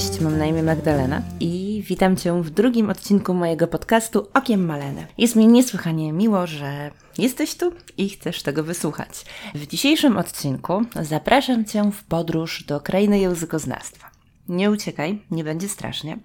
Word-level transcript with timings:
Cześć, 0.00 0.20
mam 0.20 0.38
na 0.38 0.46
imię 0.46 0.62
Magdalena 0.62 1.22
i 1.40 1.82
witam 1.86 2.16
Cię 2.16 2.42
w 2.42 2.50
drugim 2.50 2.90
odcinku 2.90 3.34
mojego 3.34 3.68
podcastu 3.68 4.28
Okiem 4.34 4.66
Maleny. 4.66 5.06
Jest 5.18 5.36
mi 5.36 5.46
niesłychanie 5.46 6.12
miło, 6.12 6.46
że 6.46 6.90
jesteś 7.18 7.54
tu 7.54 7.72
i 7.98 8.08
chcesz 8.08 8.42
tego 8.42 8.64
wysłuchać. 8.64 9.24
W 9.54 9.66
dzisiejszym 9.66 10.16
odcinku 10.16 10.82
zapraszam 11.02 11.64
Cię 11.64 11.90
w 11.92 12.04
podróż 12.04 12.64
do 12.64 12.80
krainy 12.80 13.18
językoznawstwa. 13.18 14.10
Nie 14.48 14.70
uciekaj, 14.70 15.22
nie 15.30 15.44
będzie 15.44 15.68
strasznie. 15.68 16.18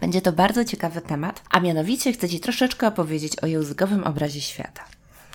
Będzie 0.00 0.20
to 0.20 0.32
bardzo 0.32 0.64
ciekawy 0.64 1.00
temat, 1.00 1.42
a 1.50 1.60
mianowicie 1.60 2.12
chcę 2.12 2.28
Ci 2.28 2.40
troszeczkę 2.40 2.86
opowiedzieć 2.86 3.38
o 3.42 3.46
językowym 3.46 4.04
obrazie 4.04 4.40
świata 4.40 4.82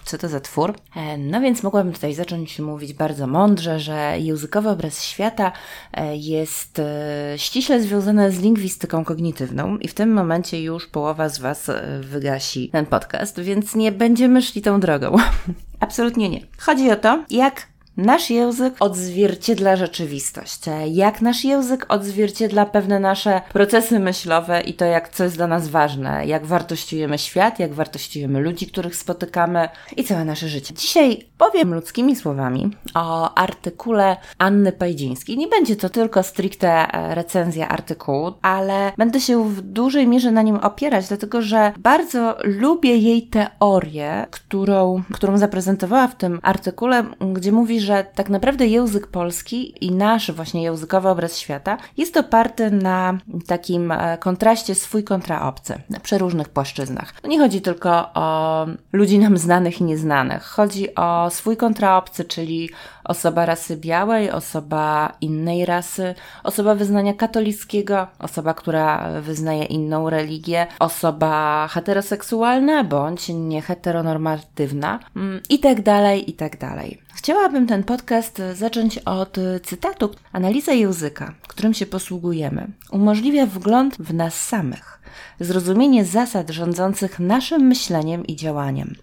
co 0.07 0.17
to 0.17 0.27
za 0.29 0.39
twór. 0.39 0.73
E, 0.95 1.17
no 1.17 1.41
więc 1.41 1.63
mogłabym 1.63 1.93
tutaj 1.93 2.13
zacząć 2.13 2.59
mówić 2.59 2.93
bardzo 2.93 3.27
mądrze, 3.27 3.79
że 3.79 4.15
językowy 4.19 4.69
obraz 4.69 5.03
świata 5.03 5.51
e, 5.93 6.15
jest 6.15 6.79
e, 6.79 7.33
ściśle 7.37 7.81
związany 7.81 8.31
z 8.31 8.39
lingwistyką 8.39 9.05
kognitywną 9.05 9.77
i 9.77 9.87
w 9.87 9.93
tym 9.93 10.13
momencie 10.13 10.63
już 10.63 10.87
połowa 10.87 11.29
z 11.29 11.39
Was 11.39 11.71
wygasi 12.01 12.69
ten 12.69 12.85
podcast, 12.85 13.39
więc 13.39 13.75
nie 13.75 13.91
będziemy 13.91 14.41
szli 14.41 14.61
tą 14.61 14.79
drogą. 14.79 15.15
Absolutnie 15.79 16.29
nie. 16.29 16.41
Chodzi 16.57 16.91
o 16.91 16.95
to, 16.95 17.23
jak 17.29 17.67
Nasz 17.97 18.29
język 18.29 18.75
odzwierciedla 18.79 19.75
rzeczywistość. 19.75 20.59
Jak 20.91 21.21
nasz 21.21 21.43
język 21.43 21.85
odzwierciedla 21.89 22.65
pewne 22.65 22.99
nasze 22.99 23.41
procesy 23.53 23.99
myślowe 23.99 24.61
i 24.61 24.73
to, 24.73 24.85
jak 24.85 25.09
co 25.09 25.23
jest 25.23 25.35
dla 25.35 25.47
nas 25.47 25.67
ważne, 25.67 26.25
jak 26.25 26.45
wartościujemy 26.45 27.17
świat, 27.17 27.59
jak 27.59 27.73
wartościujemy 27.73 28.39
ludzi, 28.39 28.67
których 28.67 28.95
spotykamy 28.95 29.69
i 29.97 30.03
całe 30.03 30.25
nasze 30.25 30.47
życie. 30.47 30.73
Dzisiaj 30.73 31.25
powiem 31.37 31.73
ludzkimi 31.73 32.15
słowami 32.15 32.71
o 32.93 33.37
artykule 33.37 34.17
Anny 34.37 34.71
Pajdzińskiej. 34.71 35.37
Nie 35.37 35.47
będzie 35.47 35.75
to 35.75 35.89
tylko 35.89 36.23
stricte 36.23 36.69
e, 36.69 37.15
recenzja 37.15 37.67
artykułu, 37.67 38.33
ale 38.41 38.91
będę 38.97 39.19
się 39.19 39.49
w 39.49 39.61
dużej 39.61 40.07
mierze 40.07 40.31
na 40.31 40.41
nim 40.41 40.55
opierać, 40.55 41.07
dlatego 41.07 41.41
że 41.41 41.73
bardzo 41.77 42.37
lubię 42.43 42.97
jej 42.97 43.27
teorię, 43.27 44.27
którą, 44.31 45.03
którą 45.13 45.37
zaprezentowała 45.37 46.07
w 46.07 46.15
tym 46.15 46.39
artykule, 46.43 47.03
gdzie 47.33 47.51
mówi, 47.51 47.86
że 47.87 48.05
tak 48.15 48.29
naprawdę 48.29 48.67
język 48.67 49.07
polski 49.07 49.85
i 49.85 49.91
nasz 49.91 50.31
właśnie 50.31 50.63
językowy 50.63 51.09
obraz 51.09 51.37
świata 51.37 51.77
jest 51.97 52.17
oparty 52.17 52.71
na 52.71 53.17
takim 53.47 53.91
e, 53.91 54.17
kontraście 54.17 54.75
swój 54.75 55.03
kontra 55.03 55.41
obcy, 55.41 55.81
na 55.89 55.99
przeróżnych 55.99 56.49
płaszczyznach. 56.49 57.13
Nie 57.23 57.39
chodzi 57.39 57.61
tylko 57.61 58.13
o 58.13 58.65
ludzi 58.93 59.19
nam 59.19 59.37
znanych 59.37 59.81
i 59.81 59.83
nieznanych. 59.83 60.43
Chodzi 60.43 60.95
o 60.95 61.29
swój 61.29 61.57
kontra 61.57 61.97
obcy, 61.97 62.25
czyli 62.25 62.69
osoba 63.03 63.45
rasy 63.45 63.77
białej, 63.77 64.31
osoba 64.31 65.13
innej 65.21 65.65
rasy, 65.65 66.15
osoba 66.43 66.75
wyznania 66.75 67.13
katolickiego, 67.13 68.07
osoba, 68.19 68.53
która 68.53 69.21
wyznaje 69.21 69.63
inną 69.63 70.09
religię, 70.09 70.67
osoba 70.79 71.67
heteroseksualna 71.67 72.83
bądź 72.83 73.29
nieheteronormatywna 73.29 74.99
mm, 75.15 75.41
i 75.49 75.59
tak 75.59 75.81
dalej, 75.81 76.29
i 76.29 76.33
tak 76.33 76.57
dalej. 76.57 77.06
Chciałabym 77.17 77.67
ten 77.67 77.83
podcast 77.83 78.41
zacząć 78.53 78.97
od 78.97 79.37
cytatu. 79.63 80.09
Analiza 80.31 80.73
języka, 80.73 81.33
którym 81.47 81.73
się 81.73 81.85
posługujemy, 81.85 82.67
umożliwia 82.91 83.45
wgląd 83.45 83.95
w 83.99 84.13
nas 84.13 84.45
samych, 84.47 84.96
zrozumienie 85.39 86.05
zasad 86.05 86.49
rządzących 86.49 87.19
naszym 87.19 87.61
myśleniem 87.61 88.27
i 88.27 88.35
działaniem. 88.35 88.95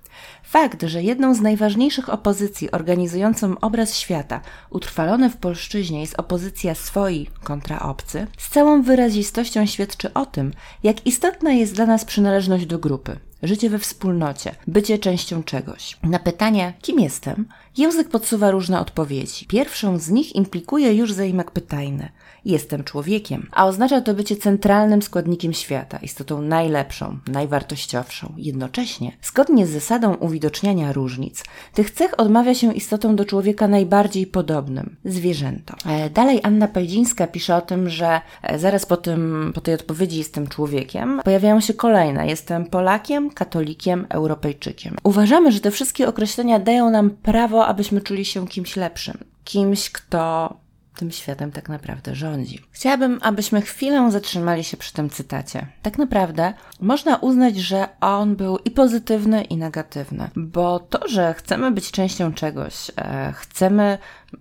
Fakt, 0.42 0.83
że 0.83 1.02
jedną 1.02 1.34
z 1.34 1.41
najważniejszych 1.41 2.08
opozycji 2.08 2.70
organizującą 2.70 3.55
obraz 3.61 3.96
świata 3.96 4.41
utrwalony 4.70 5.30
w 5.30 5.36
polszczyźnie 5.36 6.00
jest 6.00 6.20
opozycja 6.20 6.74
swoi 6.74 7.27
kontra 7.44 7.78
obcy, 7.78 8.27
z 8.38 8.48
całą 8.48 8.83
wyrazistością 8.83 9.66
świadczy 9.66 10.12
o 10.12 10.27
tym, 10.27 10.52
jak 10.83 11.06
istotna 11.06 11.52
jest 11.52 11.74
dla 11.74 11.86
nas 11.86 12.05
przynależność 12.05 12.67
do 12.67 12.79
grupy, 12.79 13.17
życie 13.42 13.70
we 13.70 13.79
wspólnocie, 13.79 14.55
bycie 14.67 14.98
częścią 14.98 15.42
czegoś. 15.42 15.96
Na 16.02 16.18
pytanie, 16.18 16.73
kim 16.83 17.00
jestem, 17.00 17.46
język 17.77 18.08
podsuwa 18.08 18.50
różne 18.50 18.80
odpowiedzi. 18.80 19.46
Pierwszą 19.46 19.98
z 19.98 20.11
nich 20.11 20.36
implikuje 20.36 20.95
już 20.95 21.12
zaimek 21.12 21.50
pytajny. 21.50 22.08
Jestem 22.45 22.84
człowiekiem, 22.84 23.48
a 23.52 23.67
oznacza 23.67 24.00
to 24.00 24.14
bycie 24.14 24.36
centralnym 24.36 25.02
składnikiem 25.02 25.52
świata, 25.52 25.93
istotą 26.02 26.42
najlepszą, 26.42 27.18
najwartościowszą. 27.27 28.34
Jednocześnie, 28.36 29.12
zgodnie 29.22 29.66
z 29.66 29.70
zasadą 29.70 30.14
uwidoczniania 30.14 30.92
różnic, 30.92 31.44
tych 31.74 31.90
cech 31.90 32.20
odmawia 32.20 32.55
się 32.55 32.74
istotą 32.74 33.16
do 33.16 33.24
człowieka 33.24 33.68
najbardziej 33.68 34.27
podobnym 34.27 34.96
zwierzętom. 35.05 35.77
E, 35.86 36.10
dalej 36.10 36.40
Anna 36.42 36.68
Pajdzińska 36.68 37.27
pisze 37.27 37.56
o 37.56 37.60
tym, 37.60 37.88
że 37.88 38.20
e, 38.42 38.58
zaraz 38.58 38.86
po, 38.86 38.96
tym, 38.96 39.52
po 39.55 39.60
tej 39.60 39.74
odpowiedzi 39.74 40.18
jestem 40.18 40.46
człowiekiem, 40.46 41.20
pojawiają 41.24 41.60
się 41.60 41.74
kolejne. 41.74 42.26
Jestem 42.26 42.66
Polakiem, 42.66 43.30
katolikiem, 43.30 44.06
Europejczykiem. 44.08 44.96
Uważamy, 45.02 45.52
że 45.52 45.61
te 45.61 45.70
wszystkie 45.70 46.08
określenia 46.08 46.58
dają 46.58 46.90
nam 46.90 47.11
prawo, 47.11 47.66
abyśmy 47.66 48.00
czuli 48.00 48.24
się 48.24 48.48
kimś 48.48 48.76
lepszym. 48.76 49.18
Kimś, 49.44 49.90
kto 49.90 50.55
tym 50.94 51.10
światem 51.10 51.52
tak 51.52 51.68
naprawdę 51.68 52.14
rządzi. 52.14 52.60
Chciałabym, 52.70 53.18
abyśmy 53.22 53.62
chwilę 53.62 54.10
zatrzymali 54.10 54.64
się 54.64 54.77
przy 54.77 54.92
tym 54.92 55.10
cytacie. 55.10 55.66
Tak 55.82 55.98
naprawdę 55.98 56.55
można 56.80 57.16
uznać, 57.16 57.56
że 57.56 57.88
on 58.00 58.36
był 58.36 58.58
i 58.58 58.70
pozytywny, 58.70 59.44
i 59.44 59.56
negatywny, 59.56 60.30
bo 60.36 60.78
to, 60.78 61.08
że 61.08 61.34
chcemy 61.34 61.70
być 61.70 61.90
częścią 61.90 62.32
czegoś, 62.32 62.90
e, 62.96 63.32
chcemy, 63.36 63.98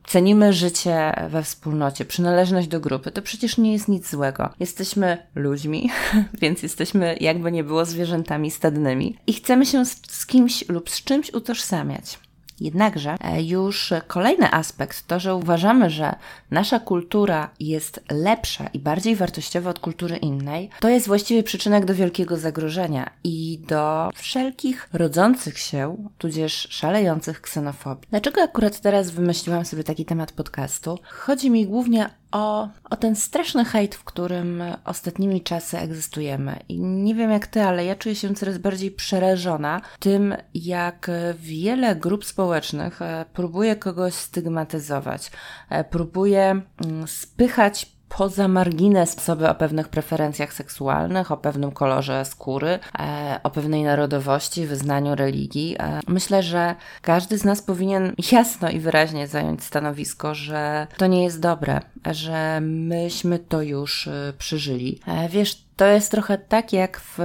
cenimy 0.08 0.54
życie 0.54 1.14
we 1.30 1.44
wspólnocie, 1.44 2.06
przynależność 2.06 2.68
do 2.68 2.80
grupy, 2.80 3.12
to 3.12 3.22
przecież 3.22 3.58
nie 3.58 3.74
jest 3.74 3.88
nic 3.88 4.10
złego. 4.10 4.50
Jesteśmy 4.60 5.18
ludźmi, 5.36 5.90
więc 6.42 6.64
jesteśmy 6.64 7.18
jakby 7.20 7.52
nie 7.52 7.64
było 7.64 7.86
zwierzętami 7.86 8.52
stadnymi 8.52 9.18
i 9.28 9.34
chcemy 9.34 9.66
się 9.66 9.86
z, 9.86 10.02
z 10.10 10.26
kimś 10.26 10.70
lub 10.70 10.90
z 10.90 11.04
czymś 11.04 11.34
utożsamiać. 11.34 12.20
Jednakże 12.60 13.16
e, 13.22 13.44
już 13.44 13.94
kolejny 14.08 14.52
aspekt, 14.52 15.08
to, 15.08 15.20
że 15.20 15.36
uważamy, 15.36 15.90
że 15.90 16.16
nasza 16.52 16.80
kultura 16.80 17.50
jest 17.60 18.04
lepsza 18.12 18.68
i 18.68 18.80
bardziej 18.80 19.16
wartościowa 19.16 19.70
od 19.70 19.80
kultury 19.80 20.18
innej, 20.18 20.70
to 20.80 20.90
jest 20.90 21.08
właściwie 21.08 21.44
przyczynek 21.44 21.86
do 21.86 21.96
wielkiego 21.96 22.38
zagrożenia 22.38 23.10
i 23.24 23.60
do 23.68 24.10
wszelkich 24.16 24.90
rodzących 24.94 25.60
się, 25.60 26.10
tudzież 26.18 26.68
szalejących 26.70 27.42
ksenofobii. 27.42 28.08
Dlaczego 28.10 28.42
akurat 28.42 28.82
teraz 28.82 29.12
wymyśliłam 29.12 29.66
sobie 29.66 29.84
taki 29.84 30.06
temat 30.06 30.32
podcastu? 30.32 31.00
Chodzi 31.04 31.52
mi 31.52 31.68
głównie 31.68 32.10
o, 32.34 32.70
o 32.90 32.96
ten 32.96 33.16
straszny 33.16 33.66
hejt, 33.66 33.96
w 33.96 34.04
którym 34.04 34.64
ostatnimi 34.86 35.42
czasy 35.42 35.78
egzystujemy. 35.78 36.60
I 36.70 36.80
nie 36.80 37.16
wiem 37.16 37.32
jak 37.32 37.48
ty, 37.48 37.62
ale 37.62 37.86
ja 37.86 37.96
czuję 37.96 38.16
się 38.16 38.36
coraz 38.36 38.58
bardziej 38.58 38.92
przerażona 38.92 39.82
tym, 40.00 40.36
jak 40.54 41.12
wiele 41.36 41.96
grup 41.96 42.26
społecznych 42.26 43.02
e, 43.02 43.26
próbuje 43.34 43.76
kogoś 43.76 44.14
stygmatyzować, 44.14 45.32
e, 45.70 45.84
próbuje 45.84 46.62
mm, 46.86 47.08
spychać 47.08 47.94
poza 48.18 48.48
margines 48.48 49.18
osoby 49.18 49.50
o 49.50 49.56
pewnych 49.56 49.90
preferencjach 49.90 50.54
seksualnych, 50.54 51.32
o 51.32 51.38
pewnym 51.38 51.72
kolorze 51.72 52.26
skóry, 52.26 52.80
e, 53.00 53.40
o 53.44 53.50
pewnej 53.50 53.84
narodowości, 53.84 54.66
wyznaniu 54.66 55.16
religii. 55.16 55.76
E, 55.80 56.00
myślę, 56.08 56.44
że 56.44 56.76
każdy 57.02 57.38
z 57.38 57.44
nas 57.44 57.62
powinien 57.62 58.14
jasno 58.32 58.70
i 58.70 58.80
wyraźnie 58.80 59.28
zająć 59.28 59.64
stanowisko, 59.64 60.36
że 60.36 60.88
to 60.98 61.08
nie 61.08 61.24
jest 61.24 61.40
dobre, 61.40 61.82
że 62.12 62.60
myśmy 62.62 63.40
to 63.40 63.62
już 63.62 64.08
e, 64.08 64.34
przeżyli. 64.38 65.00
Wiesz, 65.30 65.64
to 65.76 65.86
jest 65.86 66.12
trochę 66.12 66.38
tak 66.38 66.74
jak 66.74 67.00
w 67.00 67.20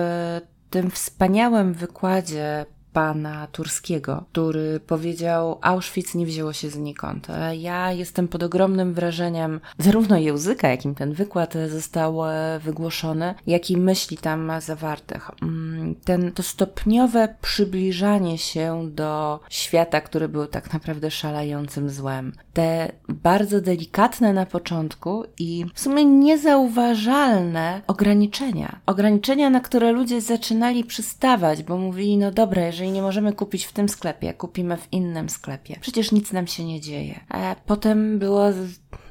tym 0.70 0.90
wspaniałym 0.90 1.74
wykładzie 1.74 2.66
pana 2.92 3.46
Turskiego, 3.46 4.24
który 4.32 4.80
powiedział: 4.80 5.58
Auschwitz 5.62 6.14
nie 6.14 6.26
wzięło 6.26 6.52
się 6.52 6.70
znikąd. 6.70 7.26
Ja 7.58 7.92
jestem 7.92 8.28
pod 8.28 8.42
ogromnym 8.42 8.94
wrażeniem 8.94 9.60
zarówno 9.78 10.18
języka, 10.18 10.68
jakim 10.68 10.94
ten 10.94 11.12
wykład 11.12 11.54
został 11.68 12.26
e, 12.26 12.58
wygłoszony, 12.58 13.34
jak 13.46 13.70
i 13.70 13.76
myśli 13.76 14.16
tam 14.16 14.52
zawartych. 14.60 15.30
Mm, 15.42 15.94
ten, 16.04 16.32
to 16.32 16.42
stopniowe 16.42 17.34
przybliżanie 17.42 18.38
się 18.38 18.90
do 18.90 19.40
świata, 19.50 20.00
który 20.00 20.28
był 20.28 20.46
tak 20.46 20.72
naprawdę 20.72 21.10
szalejącym 21.10 21.90
złem. 21.90 22.32
Te 22.52 22.92
bardzo 23.08 23.60
delikatne 23.60 24.32
na 24.32 24.46
początku 24.46 25.24
i 25.38 25.64
w 25.74 25.80
sumie 25.80 26.04
niezauważalne 26.04 27.82
ograniczenia. 27.86 28.80
Ograniczenia, 28.86 29.50
na 29.50 29.60
które 29.60 29.92
ludzie 29.92 30.20
zaczynali 30.20 30.84
przystawać, 30.84 31.62
bo 31.62 31.78
mówili: 31.78 32.18
No 32.18 32.30
dobra, 32.30 32.62
jeżeli 32.62 32.77
jeżeli 32.78 32.92
nie 32.92 33.02
możemy 33.02 33.32
kupić 33.32 33.64
w 33.64 33.72
tym 33.72 33.88
sklepie, 33.88 34.34
kupimy 34.34 34.76
w 34.76 34.92
innym 34.92 35.28
sklepie. 35.28 35.76
Przecież 35.80 36.12
nic 36.12 36.32
nam 36.32 36.46
się 36.46 36.64
nie 36.64 36.80
dzieje. 36.80 37.20
A 37.28 37.56
potem 37.66 38.18
było 38.18 38.52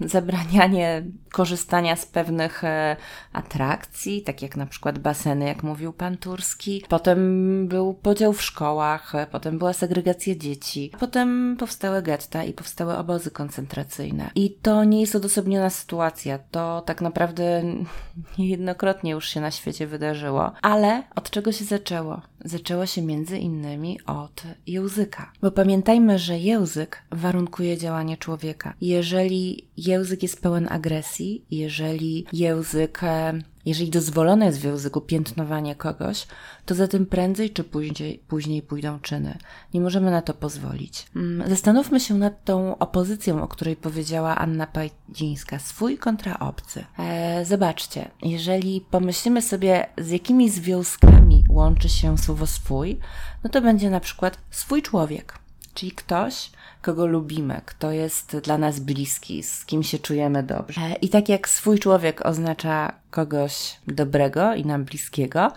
zabranianie 0.01 1.03
korzystania 1.31 1.95
z 1.95 2.05
pewnych 2.05 2.63
e, 2.63 2.95
atrakcji, 3.33 4.21
tak 4.21 4.41
jak 4.41 4.57
na 4.57 4.65
przykład 4.65 4.99
baseny, 4.99 5.45
jak 5.45 5.63
mówił 5.63 5.94
pan 5.94 6.17
Turski. 6.17 6.83
Potem 6.89 7.67
był 7.67 7.94
podział 7.94 8.33
w 8.33 8.41
szkołach, 8.41 9.15
e, 9.15 9.27
potem 9.31 9.57
była 9.57 9.73
segregacja 9.73 10.35
dzieci, 10.35 10.91
potem 10.99 11.55
powstały 11.59 12.01
getta 12.01 12.44
i 12.44 12.53
powstały 12.53 12.97
obozy 12.97 13.31
koncentracyjne. 13.31 14.29
I 14.35 14.51
to 14.51 14.83
nie 14.83 15.01
jest 15.01 15.15
odosobniona 15.15 15.69
sytuacja, 15.69 16.39
to 16.51 16.81
tak 16.85 17.01
naprawdę 17.01 17.63
niejednokrotnie 18.39 19.11
już 19.11 19.29
się 19.29 19.41
na 19.41 19.51
świecie 19.51 19.88
wydarzyło. 19.88 20.51
Ale 20.61 21.03
od 21.15 21.29
czego 21.29 21.51
się 21.51 21.65
zaczęło? 21.65 22.21
Zaczęło 22.45 22.85
się 22.85 23.01
między 23.01 23.38
innymi 23.38 23.99
od 24.05 24.44
języka. 24.67 25.31
Bo 25.41 25.51
pamiętajmy, 25.51 26.19
że 26.19 26.38
język 26.38 27.03
warunkuje 27.11 27.77
działanie 27.77 28.17
człowieka. 28.17 28.73
Jeżeli 28.81 29.67
język 29.87 30.23
jest 30.23 30.41
pełen 30.41 30.67
agresji, 30.71 31.45
jeżeli 31.51 32.25
język 32.33 33.03
e, 33.03 33.41
jeżeli 33.67 33.89
dozwolone 33.89 34.45
jest 34.45 34.59
w 34.59 34.63
języku 34.63 35.01
piętnowanie 35.01 35.75
kogoś, 35.75 36.27
to 36.65 36.75
za 36.75 36.87
tym 36.87 37.05
prędzej 37.05 37.49
czy 37.49 37.63
później, 37.63 38.23
później 38.27 38.61
pójdą 38.61 38.99
czyny. 38.99 39.37
Nie 39.73 39.81
możemy 39.81 40.11
na 40.11 40.21
to 40.21 40.33
pozwolić. 40.33 41.05
Mm, 41.15 41.49
zastanówmy 41.49 41.99
się 41.99 42.13
nad 42.13 42.45
tą 42.45 42.77
opozycją, 42.77 43.43
o 43.43 43.47
której 43.47 43.75
powiedziała 43.75 44.35
Anna 44.35 44.67
Pajdzińska. 44.67 45.59
Swój 45.59 45.97
kontra 45.97 46.39
obcy. 46.39 46.85
Eee, 46.99 47.45
zobaczcie, 47.45 48.11
jeżeli 48.21 48.81
pomyślimy 48.81 49.41
sobie, 49.41 49.85
z 49.97 50.09
jakimi 50.09 50.49
związkami 50.49 51.43
łączy 51.49 51.89
się 51.89 52.17
słowo 52.17 52.47
swój, 52.47 52.99
no 53.43 53.49
to 53.49 53.61
będzie 53.61 53.89
na 53.89 53.99
przykład 53.99 54.37
swój 54.51 54.81
człowiek 54.81 55.39
czyli 55.77 55.91
ktoś, 55.91 56.51
kogo 56.87 57.07
lubimy, 57.07 57.61
kto 57.65 57.91
jest 57.91 58.37
dla 58.37 58.57
nas 58.57 58.79
bliski, 58.79 59.43
z 59.43 59.65
kim 59.65 59.83
się 59.83 59.99
czujemy 59.99 60.43
dobrze. 60.43 60.81
I 61.01 61.09
tak 61.09 61.29
jak 61.29 61.49
swój 61.49 61.79
człowiek 61.79 62.25
oznacza 62.25 62.93
kogoś 63.09 63.79
dobrego 63.87 64.55
i 64.55 64.65
nam 64.65 64.85
bliskiego, 64.85 65.51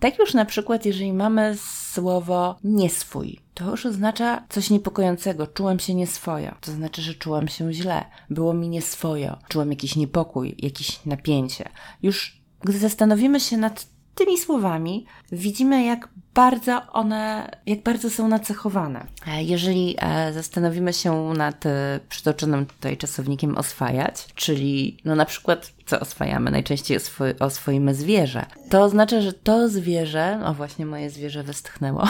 tak 0.00 0.18
już 0.18 0.34
na 0.34 0.44
przykład, 0.44 0.86
jeżeli 0.86 1.12
mamy 1.12 1.56
słowo 1.92 2.58
nieswój, 2.64 3.40
to 3.54 3.70
już 3.70 3.86
oznacza 3.86 4.44
coś 4.48 4.70
niepokojącego. 4.70 5.46
Czułem 5.46 5.78
się 5.78 5.94
nieswojo. 5.94 6.54
To 6.60 6.72
znaczy, 6.72 7.02
że 7.02 7.14
czułem 7.14 7.48
się 7.48 7.72
źle. 7.72 8.04
Było 8.30 8.54
mi 8.54 8.68
nieswojo. 8.68 9.38
Czułem 9.48 9.70
jakiś 9.70 9.96
niepokój, 9.96 10.56
jakieś 10.58 11.04
napięcie. 11.06 11.68
Już 12.02 12.42
gdy 12.60 12.78
zastanowimy 12.78 13.40
się 13.40 13.56
nad 13.56 13.86
tymi 14.14 14.38
słowami, 14.38 15.06
widzimy, 15.32 15.84
jak 15.84 16.08
bardzo 16.36 16.82
one, 16.92 17.50
jak 17.66 17.82
bardzo 17.82 18.10
są 18.10 18.28
nacechowane. 18.28 19.06
E, 19.26 19.42
jeżeli 19.42 19.96
e, 19.98 20.32
zastanowimy 20.32 20.92
się 20.92 21.32
nad 21.36 21.66
e, 21.66 22.00
przytoczonym 22.08 22.66
tutaj 22.66 22.96
czasownikiem 22.96 23.58
oswajać, 23.58 24.26
czyli 24.34 24.96
no 25.04 25.14
na 25.14 25.24
przykład 25.24 25.72
co 25.86 26.00
oswajamy, 26.00 26.50
najczęściej 26.50 26.98
oswo- 26.98 27.34
oswoimy 27.40 27.94
zwierzę, 27.94 28.46
to 28.70 28.82
oznacza, 28.82 29.20
że 29.20 29.32
to 29.32 29.68
zwierzę, 29.68 30.40
o 30.44 30.54
właśnie 30.54 30.86
moje 30.86 31.10
zwierzę 31.10 31.42
westchnęło, 31.42 32.08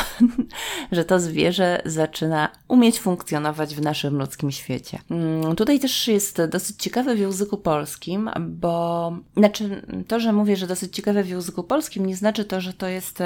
że 0.92 1.04
to 1.04 1.20
zwierzę 1.20 1.82
zaczyna 1.84 2.48
umieć 2.68 3.00
funkcjonować 3.00 3.74
w 3.74 3.80
naszym 3.80 4.18
ludzkim 4.18 4.50
świecie. 4.50 4.98
Mm, 5.10 5.56
tutaj 5.56 5.80
też 5.80 6.08
jest 6.08 6.42
dosyć 6.44 6.76
ciekawe 6.76 7.14
w 7.14 7.18
języku 7.18 7.56
polskim, 7.56 8.30
bo 8.40 9.12
znaczy 9.36 9.82
to, 10.08 10.20
że 10.20 10.32
mówię, 10.32 10.56
że 10.56 10.66
dosyć 10.66 10.96
ciekawe 10.96 11.22
w 11.22 11.28
języku 11.28 11.62
polskim, 11.62 12.06
nie 12.06 12.16
znaczy 12.16 12.44
to, 12.44 12.60
że 12.60 12.72
to 12.72 12.86
jest 12.86 13.22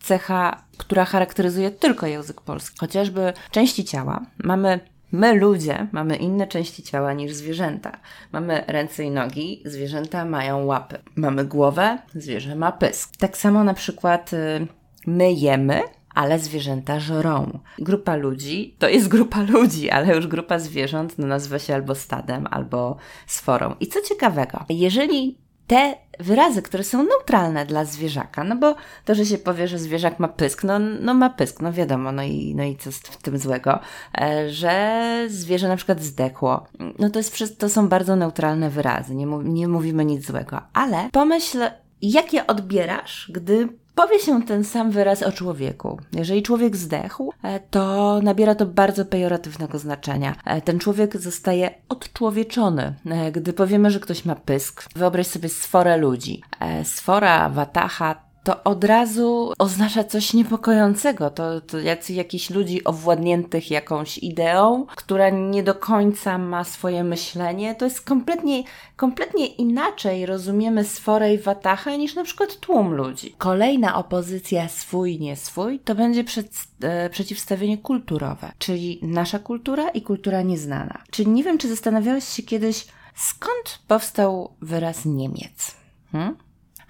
cecha, 0.00 0.62
która 0.78 1.04
charakteryzuje 1.04 1.70
tylko 1.70 2.06
język 2.06 2.40
polski. 2.40 2.78
Chociażby 2.78 3.32
części 3.50 3.84
ciała 3.84 4.26
mamy 4.44 4.80
My, 5.12 5.34
ludzie, 5.34 5.86
mamy 5.92 6.16
inne 6.16 6.46
części 6.46 6.82
ciała 6.82 7.12
niż 7.12 7.34
zwierzęta. 7.34 7.92
Mamy 8.32 8.64
ręce 8.66 9.04
i 9.04 9.10
nogi, 9.10 9.62
zwierzęta 9.64 10.24
mają 10.24 10.64
łapy. 10.64 10.98
Mamy 11.16 11.44
głowę, 11.44 11.98
zwierzę 12.14 12.54
ma 12.54 12.72
pysk. 12.72 13.16
Tak 13.18 13.36
samo 13.36 13.64
na 13.64 13.74
przykład 13.74 14.32
y, 14.32 14.66
my 15.06 15.32
jemy, 15.32 15.82
ale 16.14 16.38
zwierzęta 16.38 17.00
żrą. 17.00 17.58
Grupa 17.78 18.16
ludzi 18.16 18.76
to 18.78 18.88
jest 18.88 19.08
grupa 19.08 19.42
ludzi, 19.42 19.90
ale 19.90 20.16
już 20.16 20.26
grupa 20.26 20.58
zwierząt 20.58 21.18
no, 21.18 21.26
nazywa 21.26 21.58
się 21.58 21.74
albo 21.74 21.94
stadem, 21.94 22.46
albo 22.50 22.96
sforą. 23.26 23.74
I 23.80 23.86
co 23.86 24.00
ciekawego, 24.02 24.64
jeżeli 24.68 25.38
te 25.66 25.94
wyrazy, 26.20 26.62
które 26.62 26.84
są 26.84 27.02
neutralne 27.02 27.66
dla 27.66 27.84
zwierzaka, 27.84 28.44
no 28.44 28.56
bo 28.56 28.74
to, 29.04 29.14
że 29.14 29.26
się 29.26 29.38
powie, 29.38 29.68
że 29.68 29.78
zwierzak 29.78 30.20
ma 30.20 30.28
pysk, 30.28 30.64
no, 30.64 30.78
no 30.78 31.14
ma 31.14 31.30
pysk, 31.30 31.60
no 31.60 31.72
wiadomo, 31.72 32.12
no 32.12 32.22
i, 32.22 32.54
no 32.54 32.64
i 32.64 32.76
co 32.76 32.90
w 32.90 33.16
tym 33.22 33.38
złego, 33.38 33.78
e, 34.20 34.50
że 34.50 35.02
zwierzę 35.28 35.68
na 35.68 35.76
przykład 35.76 36.02
zdechło, 36.02 36.66
no 36.98 37.10
to, 37.10 37.18
jest, 37.18 37.58
to 37.58 37.68
są 37.68 37.88
bardzo 37.88 38.16
neutralne 38.16 38.70
wyrazy, 38.70 39.14
nie, 39.14 39.26
nie 39.26 39.68
mówimy 39.68 40.04
nic 40.04 40.26
złego, 40.26 40.60
ale 40.72 41.08
pomyśl, 41.12 41.58
jak 42.02 42.32
je 42.32 42.46
odbierasz, 42.46 43.30
gdy 43.34 43.68
powie 43.96 44.18
się 44.18 44.42
ten 44.42 44.64
sam 44.64 44.90
wyraz 44.90 45.22
o 45.22 45.32
człowieku. 45.32 46.00
Jeżeli 46.12 46.42
człowiek 46.42 46.76
zdechł, 46.76 47.32
e, 47.42 47.60
to 47.60 48.20
nabiera 48.22 48.54
to 48.54 48.66
bardzo 48.66 49.04
pejoratywnego 49.04 49.78
znaczenia. 49.78 50.34
E, 50.44 50.60
ten 50.60 50.78
człowiek 50.78 51.16
zostaje 51.16 51.74
odczłowieczony. 51.88 52.94
E, 53.06 53.32
gdy 53.32 53.52
powiemy, 53.52 53.90
że 53.90 54.00
ktoś 54.00 54.24
ma 54.24 54.34
pysk, 54.34 54.84
wyobraź 54.96 55.26
sobie 55.26 55.48
sforę 55.48 55.96
ludzi. 55.96 56.42
Sfora, 56.84 57.48
watacha 57.48 58.25
to 58.46 58.64
od 58.64 58.84
razu 58.84 59.52
oznacza 59.58 60.04
coś 60.04 60.34
niepokojącego. 60.34 61.30
To, 61.30 61.60
to 61.60 61.78
jacy 61.78 62.12
jakiś 62.12 62.50
ludzi 62.50 62.84
owładniętych 62.84 63.70
jakąś 63.70 64.18
ideą, 64.18 64.86
która 64.96 65.30
nie 65.30 65.62
do 65.62 65.74
końca 65.74 66.38
ma 66.38 66.64
swoje 66.64 67.04
myślenie. 67.04 67.74
To 67.74 67.84
jest 67.84 68.00
kompletnie, 68.00 68.62
kompletnie 68.96 69.46
inaczej 69.46 70.26
rozumiemy 70.26 70.84
sforę 70.84 71.34
i 71.34 71.38
watachę 71.38 71.98
niż 71.98 72.14
na 72.14 72.24
przykład 72.24 72.56
tłum 72.60 72.94
ludzi. 72.94 73.34
Kolejna 73.38 73.96
opozycja 73.96 74.68
swój, 74.68 75.18
nie 75.20 75.36
swój 75.36 75.80
to 75.80 75.94
będzie 75.94 76.24
przed, 76.24 76.46
e, 76.82 77.10
przeciwstawienie 77.10 77.78
kulturowe, 77.78 78.52
czyli 78.58 79.00
nasza 79.02 79.38
kultura 79.38 79.88
i 79.88 80.02
kultura 80.02 80.42
nieznana. 80.42 81.02
Czyli 81.10 81.30
nie 81.30 81.44
wiem, 81.44 81.58
czy 81.58 81.68
zastanawiałeś 81.68 82.24
się 82.24 82.42
kiedyś, 82.42 82.86
skąd 83.14 83.82
powstał 83.88 84.50
wyraz 84.60 85.04
Niemiec? 85.04 85.74
Hmm? 86.12 86.45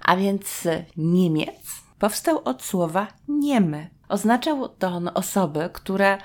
A 0.07 0.17
więc 0.17 0.69
Niemiec, 0.97 1.83
powstał 1.99 2.41
od 2.45 2.63
słowa 2.63 3.07
niemy. 3.29 3.91
Oznaczał 4.09 4.69
to 4.69 4.89
on 4.89 5.11
osoby, 5.15 5.71
które 5.73 6.19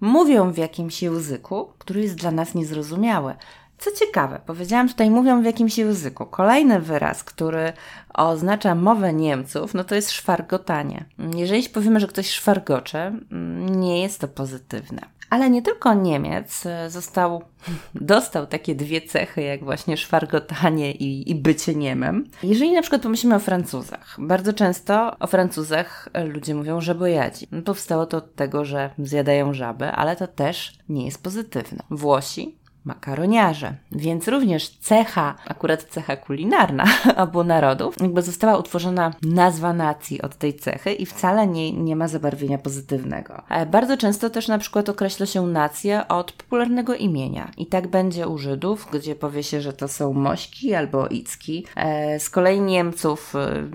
mówią 0.00 0.52
w 0.52 0.56
jakimś 0.56 1.02
języku, 1.02 1.72
który 1.78 2.02
jest 2.02 2.14
dla 2.14 2.30
nas 2.30 2.54
niezrozumiały. 2.54 3.34
Co 3.78 3.90
ciekawe, 3.92 4.40
powiedziałam 4.46 4.88
tutaj 4.88 5.10
mówią 5.10 5.42
w 5.42 5.44
jakimś 5.44 5.78
języku. 5.78 6.26
Kolejny 6.26 6.80
wyraz, 6.80 7.24
który 7.24 7.72
oznacza 8.14 8.74
mowę 8.74 9.12
Niemców, 9.12 9.74
no 9.74 9.84
to 9.84 9.94
jest 9.94 10.10
szwargotanie. 10.10 11.04
Jeżeli 11.36 11.68
powiemy, 11.68 12.00
że 12.00 12.06
ktoś 12.06 12.30
szwargocze, 12.30 13.12
nie 13.60 14.02
jest 14.02 14.20
to 14.20 14.28
pozytywne. 14.28 15.19
Ale 15.30 15.50
nie 15.50 15.62
tylko 15.62 15.94
Niemiec 15.94 16.66
e, 16.66 16.90
został, 16.90 17.42
dostał 17.94 18.46
takie 18.46 18.74
dwie 18.74 19.00
cechy, 19.00 19.42
jak 19.42 19.64
właśnie 19.64 19.96
szwargotanie 19.96 20.92
i, 20.92 21.30
i 21.30 21.34
bycie 21.34 21.74
niemem. 21.74 22.24
Jeżeli 22.42 22.72
na 22.72 22.82
przykład 22.82 23.02
pomyślimy 23.02 23.34
o 23.34 23.38
Francuzach, 23.38 24.16
bardzo 24.18 24.52
często 24.52 25.18
o 25.18 25.26
Francuzach 25.26 26.08
ludzie 26.24 26.54
mówią 26.54 26.80
żabojadzi. 26.80 27.46
Powstało 27.64 28.06
to 28.06 28.16
od 28.16 28.34
tego, 28.34 28.64
że 28.64 28.90
zjadają 28.98 29.54
żaby, 29.54 29.86
ale 29.86 30.16
to 30.16 30.26
też 30.26 30.72
nie 30.88 31.04
jest 31.04 31.22
pozytywne. 31.22 31.82
Włosi 31.90 32.60
makaroniarze. 32.84 33.74
Więc 33.92 34.28
również 34.28 34.68
cecha, 34.68 35.34
akurat 35.46 35.84
cecha 35.84 36.16
kulinarna 36.16 36.84
obu 37.16 37.44
narodów, 37.44 37.94
jakby 38.00 38.22
została 38.22 38.58
utworzona 38.58 39.14
nazwa 39.22 39.72
nacji 39.72 40.22
od 40.22 40.36
tej 40.36 40.54
cechy 40.54 40.92
i 40.92 41.06
wcale 41.06 41.46
nie, 41.46 41.72
nie 41.72 41.96
ma 41.96 42.08
zabarwienia 42.08 42.58
pozytywnego. 42.58 43.42
E, 43.48 43.66
bardzo 43.66 43.96
często 43.96 44.30
też 44.30 44.48
na 44.48 44.58
przykład 44.58 44.88
określa 44.88 45.26
się 45.26 45.46
nację 45.46 46.08
od 46.08 46.32
popularnego 46.32 46.94
imienia. 46.94 47.50
I 47.56 47.66
tak 47.66 47.88
będzie 47.88 48.28
u 48.28 48.38
Żydów, 48.38 48.88
gdzie 48.92 49.14
powie 49.14 49.42
się, 49.42 49.60
że 49.60 49.72
to 49.72 49.88
są 49.88 50.12
Mośki 50.12 50.74
albo 50.74 51.08
Icki. 51.08 51.66
E, 51.76 52.20
z 52.20 52.30
kolei 52.30 52.60
Niemców 52.60 53.34
e, 53.36 53.68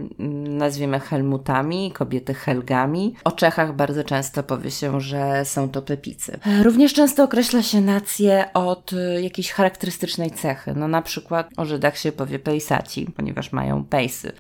nazwiemy 0.50 1.00
Helmutami, 1.00 1.92
kobiety 1.92 2.34
Helgami. 2.34 3.16
O 3.24 3.32
Czechach 3.32 3.76
bardzo 3.76 4.04
często 4.04 4.44
powie 4.44 4.72
się, 4.72 5.02
że 5.02 5.46
są 5.46 5.70
to 5.70 5.82
Pepicy. 5.82 6.40
Również 6.64 6.94
często 6.94 7.24
określa 7.24 7.62
się 7.62 7.82
nację 7.82 8.46
od 8.54 8.95
jakiejś 9.22 9.52
charakterystycznej 9.52 10.32
cechy. 10.32 10.74
No 10.76 10.88
na 10.88 11.02
przykład 11.02 11.50
o 11.58 11.66
Żydach 11.66 11.98
się 11.98 12.12
powie 12.12 12.40
pejsaci, 12.40 13.08
ponieważ 13.16 13.52
mają 13.52 13.86
pejsy. 13.86 14.32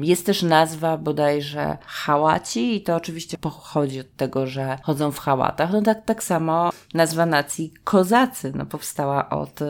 Jest 0.00 0.26
też 0.26 0.42
nazwa 0.42 0.96
bodajże 0.96 1.78
hałaci 1.86 2.76
i 2.76 2.80
to 2.80 2.96
oczywiście 2.96 3.38
pochodzi 3.38 4.00
od 4.00 4.16
tego, 4.16 4.46
że 4.46 4.78
chodzą 4.82 5.12
w 5.12 5.18
hałatach. 5.18 5.72
No 5.72 5.82
tak, 5.82 6.04
tak 6.04 6.24
samo 6.24 6.70
nazwa 6.94 7.26
nacji 7.26 7.72
kozacy 7.84 8.52
no 8.54 8.66
powstała 8.66 9.30
od 9.30 9.62
y, 9.62 9.64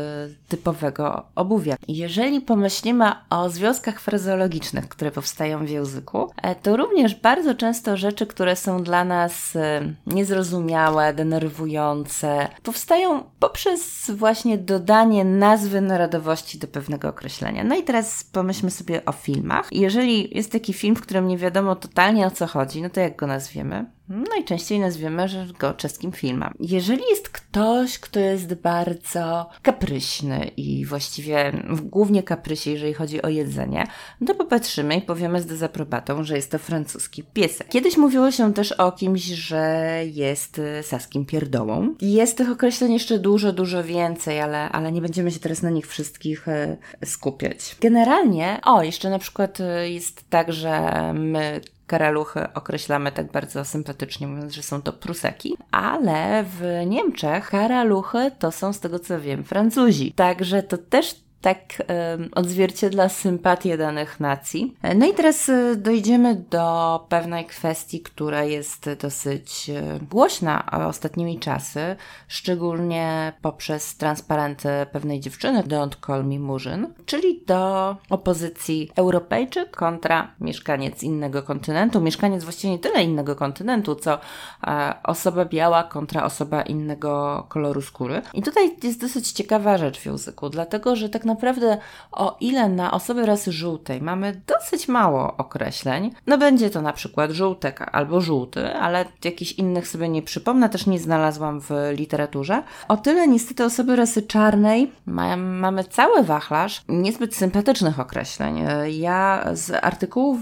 typowego 0.49 1.27
obuwia. 1.35 1.77
Jeżeli 1.89 2.41
pomyślimy 2.41 3.13
o 3.31 3.49
związkach 3.49 4.01
frazeologicznych, 4.01 4.89
które 4.89 5.11
powstają 5.11 5.67
w 5.67 5.69
języku, 5.69 6.31
e, 6.43 6.55
to 6.55 6.77
również 6.77 7.15
bardzo 7.15 7.55
często 7.55 7.97
rzeczy, 7.97 8.27
które 8.27 8.57
są 8.57 8.83
dla 8.83 9.05
nas 9.05 9.57
y, 9.57 9.61
niezrozumiałe, 10.07 11.15
denerwujące, 11.15 12.49
powstają 12.63 13.23
poprzez 13.39 14.11
właśnie 14.15 14.59
dodanie 14.59 15.25
nazwy 15.25 15.81
narodowości 15.81 16.59
do 16.59 16.67
pewnego 16.69 17.09
określenia. 17.09 17.65
No 17.65 17.77
i 17.77 17.83
teraz 17.83 18.25
pomyślmy 18.25 18.71
sobie 18.71 19.05
o 19.05 19.13
filmach. 19.13 19.69
Jeżeli 19.73 20.37
jest 20.37 20.53
taki 20.53 20.73
film, 20.73 20.97
w 20.97 21.01
którym 21.01 21.29
nie 21.29 21.39
wiadomo 21.39 21.77
totalnie 21.77 22.27
o 22.27 22.31
co 22.31 22.47
chodzi, 22.47 22.83
no 22.83 22.91
to 22.91 23.01
jak 23.01 23.17
go 23.17 23.27
nazwiemy? 23.27 23.96
Najczęściej 24.09 24.81
nazwiemy 24.81 25.27
go 25.59 25.75
czeskim 25.75 26.13
filmem. 26.13 26.55
Jeżeli 26.61 27.03
jest 27.11 27.29
ktoś, 27.29 27.99
kto 27.99 28.21
jest 28.21 28.55
bardzo 28.55 29.51
kapryśny 29.63 30.51
i 30.57 30.87
właściwie 30.87 31.53
głównie 31.83 32.23
kaprysi, 32.23 32.71
jeżeli 32.71 32.95
chodzi 32.95 33.23
o 33.23 33.29
jedzenie, 33.29 33.87
to 34.27 34.35
popatrzymy 34.35 34.97
i 34.97 35.03
powiemy 35.03 35.41
z 35.41 35.47
dezaprobatą, 35.47 36.25
że 36.25 36.37
jest 36.37 36.51
to 36.51 36.59
francuski 36.59 37.23
piesek. 37.23 37.69
Kiedyś 37.69 37.97
mówiło 37.97 38.31
się 38.31 38.55
też 38.55 38.73
o 38.73 38.93
kimś, 38.93 39.23
że 39.23 40.03
jest 40.13 40.61
saskim 40.83 41.27
pierdołą. 41.27 41.95
Jest 42.01 42.39
tych 42.39 42.51
określeń 42.51 42.93
jeszcze 42.93 43.19
dużo, 43.19 43.53
dużo 43.53 43.85
więcej, 43.85 44.41
ale, 44.41 44.69
ale 44.69 44.93
nie 44.93 45.01
będziemy 45.01 45.31
się 45.31 45.41
teraz 45.41 45.63
na 45.63 45.71
nich 45.71 45.87
wszystkich 45.87 46.49
e, 46.49 46.77
skupiać. 47.05 47.77
Generalnie, 47.81 48.61
o, 48.65 48.83
jeszcze 48.83 49.11
na 49.11 49.19
przykład 49.19 49.61
e, 49.61 49.91
jest 49.91 50.31
tak, 50.31 50.53
że 50.53 50.93
my 51.15 51.61
karaluchy 51.87 52.52
określamy 52.55 53.12
tak 53.12 53.33
bardzo 53.33 53.64
sympatycznie, 53.64 54.26
mówiąc, 54.26 54.52
że 54.52 54.62
są 54.62 54.83
to 54.83 54.93
pruseki, 54.93 55.57
ale 55.71 56.45
w 56.45 56.87
Niemczech 56.87 57.50
karaluchy 57.50 58.31
to 58.38 58.52
są, 58.52 58.73
z 58.73 58.81
tego 58.81 58.99
co 58.99 59.21
wiem, 59.21 59.45
Francuzi. 59.45 60.12
Także 60.12 60.62
to 60.62 60.78
też 60.78 61.25
tak 61.40 61.83
odzwierciedla 62.35 63.09
sympatię 63.09 63.76
danych 63.76 64.21
nacji. 64.21 64.76
No 64.97 65.07
i 65.07 65.14
teraz 65.14 65.49
e, 65.49 65.76
dojdziemy 65.76 66.35
do 66.50 67.07
pewnej 67.09 67.45
kwestii, 67.45 68.00
która 68.00 68.45
jest 68.45 68.90
dosyć 69.02 69.71
e, 69.71 69.99
głośna 70.11 70.66
ostatnimi 70.88 71.38
czasy, 71.38 71.97
szczególnie 72.28 73.33
poprzez 73.43 73.97
transparenty 73.97 74.69
pewnej 74.93 75.21
dziewczyny 75.21 75.62
Don't 75.62 76.07
Call 76.07 76.25
Me 76.25 76.38
Murzyn, 76.38 76.95
czyli 77.07 77.43
do 77.47 77.97
opozycji 78.11 78.90
Europejczyk 78.97 79.76
kontra 79.76 80.35
mieszkaniec 80.40 81.02
innego 81.02 81.43
kontynentu. 81.43 82.00
Mieszkaniec 82.00 82.45
właściwie 82.45 82.73
nie 82.73 82.78
tyle 82.78 83.05
innego 83.05 83.37
kontynentu, 83.37 83.95
co 83.95 84.19
e, 84.66 84.95
osoba 85.05 85.45
biała 85.45 85.83
kontra 85.83 86.25
osoba 86.25 86.62
innego 86.62 87.47
koloru 87.49 87.83
skóry. 87.83 88.23
I 88.35 88.43
tutaj 88.43 88.76
jest 88.83 89.00
dosyć 89.00 89.33
ciekawa 89.33 89.78
rzecz 89.78 90.00
w 90.00 90.07
języku, 90.07 90.49
dlatego 90.50 90.97
że 90.97 91.09
tak 91.09 91.25
naprawdę 91.26 91.78
o 92.12 92.37
ile 92.40 92.68
na 92.68 92.92
osoby 92.92 93.26
rasy 93.26 93.52
żółtej 93.52 94.02
mamy 94.02 94.40
dosyć 94.47 94.88
mało 94.88 95.37
określeń, 95.37 96.11
no 96.26 96.38
będzie 96.38 96.71
to 96.71 96.83
na 96.83 96.92
przykład 96.92 97.30
żółtek 97.30 97.87
albo 97.92 98.21
żółty, 98.21 98.75
ale 98.75 99.04
jakichś 99.25 99.52
innych 99.52 99.88
sobie 99.88 100.09
nie 100.09 100.23
przypomnę, 100.23 100.68
też 100.68 100.87
nie 100.87 100.99
znalazłam 100.99 101.61
w 101.61 101.71
literaturze. 101.92 102.62
O 102.88 102.97
tyle 102.97 103.28
niestety 103.28 103.64
osoby 103.64 103.97
rasy 103.97 104.23
czarnej 104.23 104.92
mamy 105.06 105.85
cały 105.85 106.23
wachlarz 106.23 106.83
niezbyt 106.88 107.35
sympatycznych 107.35 108.00
określeń. 108.00 108.62
Ja 108.90 109.45
z 109.52 109.85
artykułów 109.85 110.38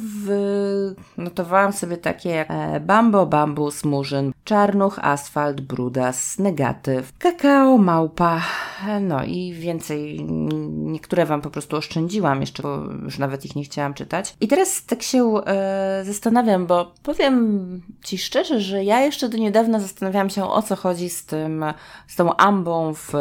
notowałam 1.16 1.72
sobie 1.72 1.96
takie 1.96 2.50
e, 2.50 2.80
bambo, 2.80 3.26
bambus, 3.26 3.84
murzyn, 3.84 4.32
czarnuch, 4.44 4.98
asfalt, 5.02 5.60
brudas, 5.60 6.38
negatyw, 6.38 7.12
kakao, 7.18 7.78
małpa, 7.78 8.40
no 9.00 9.24
i 9.24 9.52
więcej 9.52 10.26
niektóre 10.76 11.26
Wam 11.26 11.40
po 11.40 11.50
prostu 11.50 11.76
oszczędziłam 11.76 12.40
jeszcze, 12.40 12.62
bo 12.62 12.78
już 13.04 13.18
nawet 13.18 13.44
ich 13.44 13.56
nie 13.56 13.64
chciałam 13.64 13.94
czytać. 13.94 14.36
I 14.40 14.48
teraz 14.48 14.84
tak 14.84 15.02
się 15.02 15.44
e, 15.46 16.02
zastanawiam, 16.04 16.66
bo 16.66 16.92
powiem 17.02 17.82
Ci 18.04 18.18
szczerze, 18.18 18.60
że 18.60 18.84
ja 18.84 19.00
jeszcze 19.00 19.28
do 19.28 19.38
niedawna 19.38 19.80
zastanawiałam 19.80 20.30
się, 20.30 20.44
o 20.44 20.62
co 20.62 20.76
chodzi 20.76 21.10
z 21.10 21.26
tym, 21.26 21.64
z 22.06 22.16
tą 22.16 22.36
ambą 22.36 22.94
w, 22.94 23.12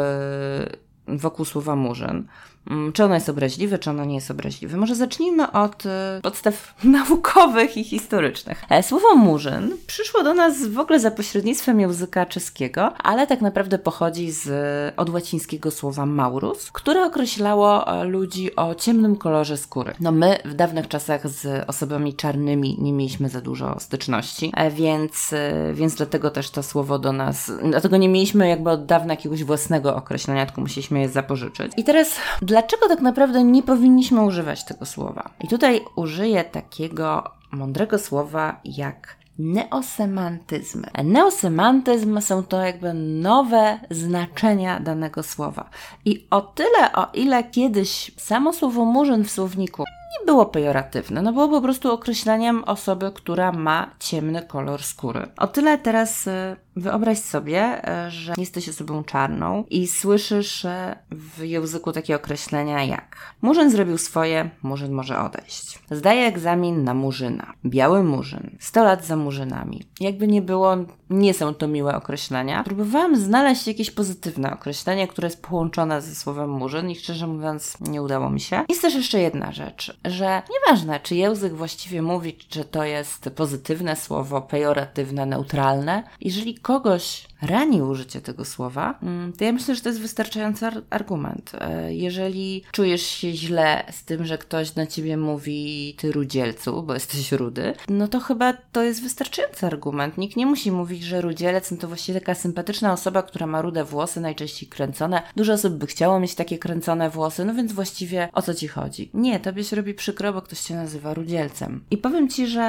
wokół 1.08 1.44
słowa 1.44 1.76
murzyn. 1.76 2.28
Mm, 2.70 2.92
czy 2.92 3.04
ono 3.04 3.14
jest 3.14 3.28
obraźliwe, 3.28 3.78
czy 3.78 3.90
ono 3.90 4.04
nie 4.04 4.14
jest 4.14 4.30
obraźliwe. 4.30 4.76
Może 4.76 4.94
zacznijmy 4.94 5.52
od 5.52 5.86
y, 5.86 5.88
podstaw 6.22 6.74
naukowych 6.84 7.76
i 7.76 7.84
historycznych. 7.84 8.64
E, 8.70 8.82
słowo 8.82 9.14
murzyn 9.16 9.76
przyszło 9.86 10.22
do 10.22 10.34
nas 10.34 10.66
w 10.66 10.78
ogóle 10.78 11.00
za 11.00 11.10
pośrednictwem 11.10 11.80
języka 11.80 12.26
czeskiego, 12.26 12.94
ale 12.96 13.26
tak 13.26 13.40
naprawdę 13.40 13.78
pochodzi 13.78 14.30
z, 14.30 14.48
od 14.96 15.10
łacińskiego 15.10 15.70
słowa 15.70 16.06
maurus, 16.06 16.70
które 16.70 17.04
określało 17.04 18.00
e, 18.00 18.04
ludzi 18.04 18.56
o 18.56 18.74
ciemnym 18.74 19.16
kolorze 19.16 19.56
skóry. 19.56 19.94
No 20.00 20.12
my 20.12 20.38
w 20.44 20.54
dawnych 20.54 20.88
czasach 20.88 21.28
z 21.28 21.68
osobami 21.68 22.14
czarnymi 22.14 22.76
nie 22.80 22.92
mieliśmy 22.92 23.28
za 23.28 23.40
dużo 23.40 23.80
styczności, 23.80 24.52
e, 24.56 24.70
więc, 24.70 25.34
więc 25.72 25.94
dlatego 25.94 26.30
też 26.30 26.50
to 26.50 26.62
słowo 26.62 26.98
do 26.98 27.12
nas, 27.12 27.52
dlatego 27.70 27.96
nie 27.96 28.08
mieliśmy 28.08 28.48
jakby 28.48 28.70
od 28.70 28.86
dawna 28.86 29.12
jakiegoś 29.12 29.44
własnego 29.44 29.96
określenia, 29.96 30.46
tylko 30.46 30.60
musieliśmy 30.60 31.00
je 31.00 31.08
zapożyczyć. 31.08 31.72
I 31.76 31.84
teraz 31.84 32.16
dlaczego 32.54 32.88
tak 32.88 33.00
naprawdę 33.00 33.44
nie 33.44 33.62
powinniśmy 33.62 34.22
używać 34.22 34.64
tego 34.64 34.86
słowa? 34.86 35.30
I 35.40 35.48
tutaj 35.48 35.80
użyję 35.96 36.44
takiego 36.44 37.30
mądrego 37.52 37.98
słowa 37.98 38.60
jak 38.64 39.16
neosemantyzm. 39.38 40.82
Neosemantyzm 41.04 42.20
są 42.20 42.42
to 42.42 42.60
jakby 42.60 42.94
nowe 42.94 43.78
znaczenia 43.90 44.80
danego 44.80 45.22
słowa. 45.22 45.70
I 46.04 46.26
o 46.30 46.40
tyle, 46.40 46.92
o 46.94 47.06
ile 47.14 47.44
kiedyś 47.44 48.12
samo 48.16 48.52
słowo 48.52 48.84
murzyn 48.84 49.24
w 49.24 49.30
słowniku 49.30 49.84
nie 50.20 50.26
było 50.26 50.46
pejoratywne, 50.46 51.22
no 51.22 51.32
było 51.32 51.48
po 51.48 51.60
prostu 51.60 51.92
określeniem 51.92 52.64
osoby, 52.64 53.12
która 53.14 53.52
ma 53.52 53.90
ciemny 53.98 54.42
kolor 54.42 54.82
skóry. 54.82 55.26
O 55.36 55.46
tyle 55.46 55.78
teraz 55.78 56.26
y, 56.26 56.56
Wyobraź 56.76 57.18
sobie, 57.18 57.88
e, 57.88 58.10
że 58.10 58.34
jesteś 58.36 58.68
osobą 58.68 59.04
czarną 59.04 59.64
i 59.70 59.86
słyszysz 59.86 60.66
w 61.10 61.42
języku 61.42 61.92
takie 61.92 62.16
określenia 62.16 62.84
jak 62.84 63.34
Murzyn 63.42 63.70
zrobił 63.70 63.98
swoje, 63.98 64.50
Murzyn 64.62 64.92
może 64.92 65.18
odejść. 65.18 65.78
Zdaje 65.90 66.26
egzamin 66.26 66.84
na 66.84 66.94
Murzyna. 66.94 67.52
Biały 67.66 68.04
Murzyn. 68.04 68.56
100 68.60 68.84
lat 68.84 69.06
za 69.06 69.16
Murzynami. 69.16 69.82
Jakby 70.00 70.26
nie 70.26 70.42
było, 70.42 70.76
nie 71.10 71.34
są 71.34 71.54
to 71.54 71.68
miłe 71.68 71.96
określenia. 71.96 72.64
Próbowałam 72.64 73.16
znaleźć 73.16 73.66
jakieś 73.66 73.90
pozytywne 73.90 74.52
określenie, 74.52 75.08
które 75.08 75.26
jest 75.26 75.42
połączone 75.42 76.02
ze 76.02 76.14
słowem 76.14 76.50
Murzyn 76.50 76.90
i 76.90 76.96
szczerze 76.96 77.26
mówiąc 77.26 77.76
nie 77.80 78.02
udało 78.02 78.30
mi 78.30 78.40
się. 78.40 78.64
Jest 78.68 78.82
też 78.82 78.94
jeszcze 78.94 79.20
jedna 79.20 79.52
rzecz, 79.52 79.98
że 80.04 80.42
nieważne 80.50 81.00
czy 81.00 81.14
język 81.14 81.54
właściwie 81.54 82.02
mówi, 82.02 82.36
czy 82.48 82.64
to 82.64 82.84
jest 82.84 83.30
pozytywne 83.36 83.96
słowo, 83.96 84.42
pejoratywne, 84.42 85.26
neutralne, 85.26 86.02
jeżeli 86.20 86.54
kogoś 86.64 87.24
rani 87.42 87.82
użycie 87.82 88.20
tego 88.20 88.44
słowa, 88.44 88.98
mm, 89.02 89.32
to 89.32 89.44
ja 89.44 89.52
myślę, 89.52 89.74
że 89.74 89.80
to 89.80 89.88
jest 89.88 90.00
wystarczający 90.00 90.66
argument. 90.90 91.52
E, 91.60 91.94
jeżeli 91.94 92.64
czujesz 92.72 93.02
się 93.02 93.32
źle 93.32 93.84
z 93.90 94.04
tym, 94.04 94.24
że 94.24 94.38
ktoś 94.38 94.74
na 94.74 94.86
ciebie 94.86 95.16
mówi 95.16 95.94
ty 95.98 96.12
rudzielcu, 96.12 96.82
bo 96.82 96.94
jesteś 96.94 97.32
rudy, 97.32 97.74
no 97.88 98.08
to 98.08 98.20
chyba 98.20 98.52
to 98.72 98.82
jest 98.82 99.02
wystarczający 99.02 99.66
argument. 99.66 100.18
Nikt 100.18 100.36
nie 100.36 100.46
musi 100.46 100.72
mówić, 100.72 101.02
że 101.02 101.20
rudzielec 101.20 101.70
no 101.70 101.76
to 101.76 101.88
właściwie 101.88 102.20
taka 102.20 102.34
sympatyczna 102.34 102.92
osoba, 102.92 103.22
która 103.22 103.46
ma 103.46 103.62
rude 103.62 103.84
włosy, 103.84 104.20
najczęściej 104.20 104.68
kręcone. 104.68 105.22
Dużo 105.36 105.52
osób 105.52 105.74
by 105.74 105.86
chciało 105.86 106.20
mieć 106.20 106.34
takie 106.34 106.58
kręcone 106.58 107.10
włosy, 107.10 107.44
no 107.44 107.54
więc 107.54 107.72
właściwie 107.72 108.28
o 108.32 108.42
co 108.42 108.54
ci 108.54 108.68
chodzi? 108.68 109.10
Nie, 109.14 109.40
tobie 109.40 109.64
się 109.64 109.76
robi 109.76 109.94
przykro, 109.94 110.32
bo 110.32 110.42
ktoś 110.42 110.60
cię 110.60 110.74
nazywa 110.74 111.14
rudzielcem. 111.14 111.84
I 111.90 111.98
powiem 111.98 112.28
ci, 112.28 112.46
że 112.46 112.60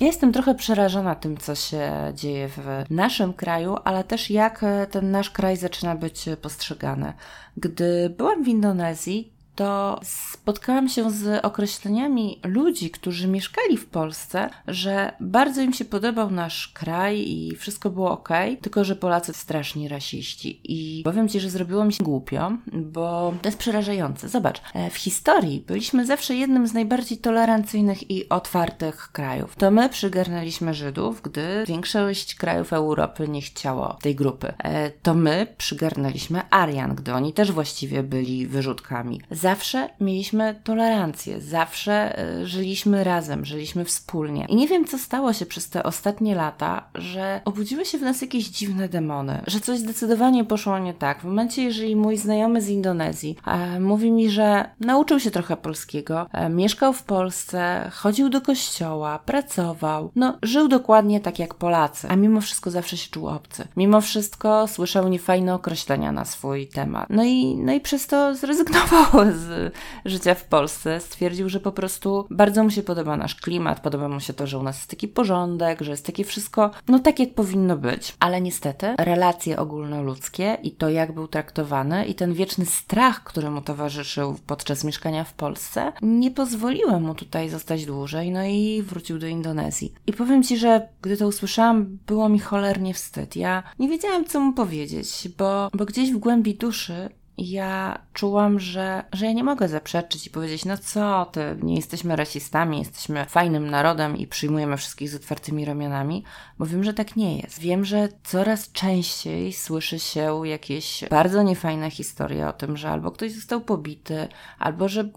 ja 0.00 0.06
jestem 0.06 0.32
trochę 0.32 0.54
przerażona 0.54 1.14
tym, 1.14 1.36
co 1.36 1.54
się 1.54 2.12
dzieje 2.14 2.48
w 2.48 2.84
naszym 2.90 3.32
kraju, 3.32 3.43
ale 3.84 4.04
też 4.04 4.30
jak 4.30 4.62
e, 4.62 4.86
ten 4.86 5.10
nasz 5.10 5.30
kraj 5.30 5.56
zaczyna 5.56 5.94
być 5.94 6.24
postrzegany. 6.42 7.12
Gdy 7.56 8.10
byłam 8.10 8.44
w 8.44 8.48
Indonezji, 8.48 9.33
to 9.54 10.00
spotkałam 10.02 10.88
się 10.88 11.10
z 11.10 11.44
określeniami 11.44 12.40
ludzi, 12.44 12.90
którzy 12.90 13.28
mieszkali 13.28 13.76
w 13.76 13.86
Polsce, 13.86 14.50
że 14.68 15.12
bardzo 15.20 15.62
im 15.62 15.72
się 15.72 15.84
podobał 15.84 16.30
nasz 16.30 16.68
kraj 16.68 17.18
i 17.18 17.56
wszystko 17.56 17.90
było 17.90 18.10
ok, 18.10 18.28
tylko 18.62 18.84
że 18.84 18.96
Polacy 18.96 19.32
strasznie 19.32 19.88
rasiści. 19.88 20.60
I 20.64 21.02
powiem 21.02 21.28
Ci, 21.28 21.40
że 21.40 21.50
zrobiło 21.50 21.84
mi 21.84 21.92
się 21.92 22.04
głupio, 22.04 22.52
bo 22.72 23.34
to 23.42 23.48
jest 23.48 23.58
przerażające. 23.58 24.28
Zobacz, 24.28 24.60
e, 24.74 24.90
w 24.90 24.96
historii 24.96 25.64
byliśmy 25.66 26.06
zawsze 26.06 26.34
jednym 26.34 26.66
z 26.66 26.74
najbardziej 26.74 27.18
tolerancyjnych 27.18 28.10
i 28.10 28.28
otwartych 28.28 29.08
krajów. 29.12 29.56
To 29.56 29.70
my 29.70 29.88
przygarnęliśmy 29.88 30.74
Żydów, 30.74 31.22
gdy 31.22 31.64
większość 31.66 32.34
krajów 32.34 32.72
Europy 32.72 33.28
nie 33.28 33.42
chciało 33.42 33.98
tej 34.02 34.14
grupy. 34.14 34.52
E, 34.58 34.90
to 34.90 35.14
my 35.14 35.46
przygarnęliśmy 35.58 36.42
Arian, 36.50 36.94
gdy 36.94 37.12
oni 37.14 37.32
też 37.32 37.52
właściwie 37.52 38.02
byli 38.02 38.46
wyrzutkami 38.46 39.20
zawsze 39.44 39.88
mieliśmy 40.00 40.60
tolerancję, 40.64 41.40
zawsze 41.40 42.18
e, 42.18 42.46
żyliśmy 42.46 43.04
razem, 43.04 43.44
żyliśmy 43.44 43.84
wspólnie. 43.84 44.46
I 44.48 44.56
nie 44.56 44.68
wiem, 44.68 44.84
co 44.84 44.98
stało 44.98 45.32
się 45.32 45.46
przez 45.46 45.70
te 45.70 45.82
ostatnie 45.82 46.34
lata, 46.34 46.88
że 46.94 47.40
obudziły 47.44 47.84
się 47.84 47.98
w 47.98 48.02
nas 48.02 48.22
jakieś 48.22 48.48
dziwne 48.48 48.88
demony, 48.88 49.42
że 49.46 49.60
coś 49.60 49.78
zdecydowanie 49.78 50.44
poszło 50.44 50.78
nie 50.78 50.94
tak. 50.94 51.20
W 51.20 51.24
momencie, 51.24 51.62
jeżeli 51.62 51.96
mój 51.96 52.16
znajomy 52.16 52.62
z 52.62 52.68
Indonezji 52.68 53.36
e, 53.46 53.80
mówi 53.80 54.10
mi, 54.10 54.30
że 54.30 54.70
nauczył 54.80 55.20
się 55.20 55.30
trochę 55.30 55.56
polskiego, 55.56 56.26
e, 56.32 56.48
mieszkał 56.48 56.92
w 56.92 57.02
Polsce, 57.02 57.90
chodził 57.92 58.28
do 58.28 58.40
kościoła, 58.40 59.18
pracował, 59.18 60.10
no 60.16 60.38
żył 60.42 60.68
dokładnie 60.68 61.20
tak 61.20 61.38
jak 61.38 61.54
Polacy, 61.54 62.08
a 62.08 62.16
mimo 62.16 62.40
wszystko 62.40 62.70
zawsze 62.70 62.96
się 62.96 63.10
czuł 63.10 63.28
obcy. 63.28 63.68
Mimo 63.76 64.00
wszystko 64.00 64.68
słyszał 64.68 65.08
niefajne 65.08 65.54
określenia 65.54 66.12
na 66.12 66.24
swój 66.24 66.66
temat. 66.66 67.06
No 67.10 67.24
i, 67.24 67.56
no 67.56 67.72
i 67.72 67.80
przez 67.80 68.06
to 68.06 68.34
zrezygnował 68.34 69.33
z 69.34 69.74
życia 70.04 70.34
w 70.34 70.44
Polsce. 70.44 71.00
Stwierdził, 71.00 71.48
że 71.48 71.60
po 71.60 71.72
prostu 71.72 72.26
bardzo 72.30 72.64
mu 72.64 72.70
się 72.70 72.82
podoba 72.82 73.16
nasz 73.16 73.34
klimat, 73.34 73.80
podoba 73.80 74.08
mu 74.08 74.20
się 74.20 74.32
to, 74.32 74.46
że 74.46 74.58
u 74.58 74.62
nas 74.62 74.76
jest 74.76 74.90
taki 74.90 75.08
porządek, 75.08 75.80
że 75.80 75.90
jest 75.90 76.06
takie 76.06 76.24
wszystko, 76.24 76.70
no 76.88 76.98
tak 76.98 77.18
jak 77.18 77.34
powinno 77.34 77.76
być. 77.76 78.14
Ale 78.20 78.40
niestety 78.40 78.94
relacje 78.98 79.58
ogólnoludzkie 79.58 80.58
i 80.62 80.70
to, 80.70 80.88
jak 80.88 81.12
był 81.12 81.28
traktowany 81.28 82.04
i 82.06 82.14
ten 82.14 82.34
wieczny 82.34 82.66
strach, 82.66 83.24
który 83.24 83.50
mu 83.50 83.60
towarzyszył 83.60 84.36
podczas 84.46 84.84
mieszkania 84.84 85.24
w 85.24 85.32
Polsce, 85.32 85.92
nie 86.02 86.30
pozwoliły 86.30 87.00
mu 87.00 87.14
tutaj 87.14 87.50
zostać 87.50 87.86
dłużej, 87.86 88.30
no 88.30 88.44
i 88.44 88.82
wrócił 88.82 89.18
do 89.18 89.26
Indonezji. 89.26 89.92
I 90.06 90.12
powiem 90.12 90.42
Ci, 90.42 90.56
że 90.56 90.88
gdy 91.02 91.16
to 91.16 91.26
usłyszałam, 91.26 91.98
było 92.06 92.28
mi 92.28 92.38
cholernie 92.38 92.94
wstyd. 92.94 93.36
Ja 93.36 93.62
nie 93.78 93.88
wiedziałam, 93.88 94.24
co 94.24 94.40
mu 94.40 94.52
powiedzieć, 94.52 95.28
bo, 95.38 95.68
bo 95.74 95.84
gdzieś 95.84 96.12
w 96.12 96.18
głębi 96.18 96.54
duszy 96.54 97.08
ja 97.38 97.98
czułam, 98.12 98.60
że, 98.60 99.04
że 99.12 99.26
ja 99.26 99.32
nie 99.32 99.44
mogę 99.44 99.68
zaprzeczyć 99.68 100.26
i 100.26 100.30
powiedzieć, 100.30 100.64
no 100.64 100.78
co 100.78 101.26
ty, 101.32 101.56
nie 101.62 101.76
jesteśmy 101.76 102.16
rasistami, 102.16 102.78
jesteśmy 102.78 103.24
fajnym 103.24 103.70
narodem 103.70 104.16
i 104.16 104.26
przyjmujemy 104.26 104.76
wszystkich 104.76 105.10
z 105.10 105.14
otwartymi 105.14 105.64
ramionami, 105.64 106.24
bo 106.58 106.66
wiem, 106.66 106.84
że 106.84 106.94
tak 106.94 107.16
nie 107.16 107.38
jest. 107.38 107.58
Wiem, 107.58 107.84
że 107.84 108.08
coraz 108.24 108.72
częściej 108.72 109.52
słyszy 109.52 109.98
się 109.98 110.40
jakieś 110.44 111.04
bardzo 111.10 111.42
niefajne 111.42 111.90
historie 111.90 112.48
o 112.48 112.52
tym, 112.52 112.76
że 112.76 112.90
albo 112.90 113.10
ktoś 113.10 113.32
został 113.32 113.60
pobity, 113.60 114.28
albo 114.58 114.88
że, 114.88 115.08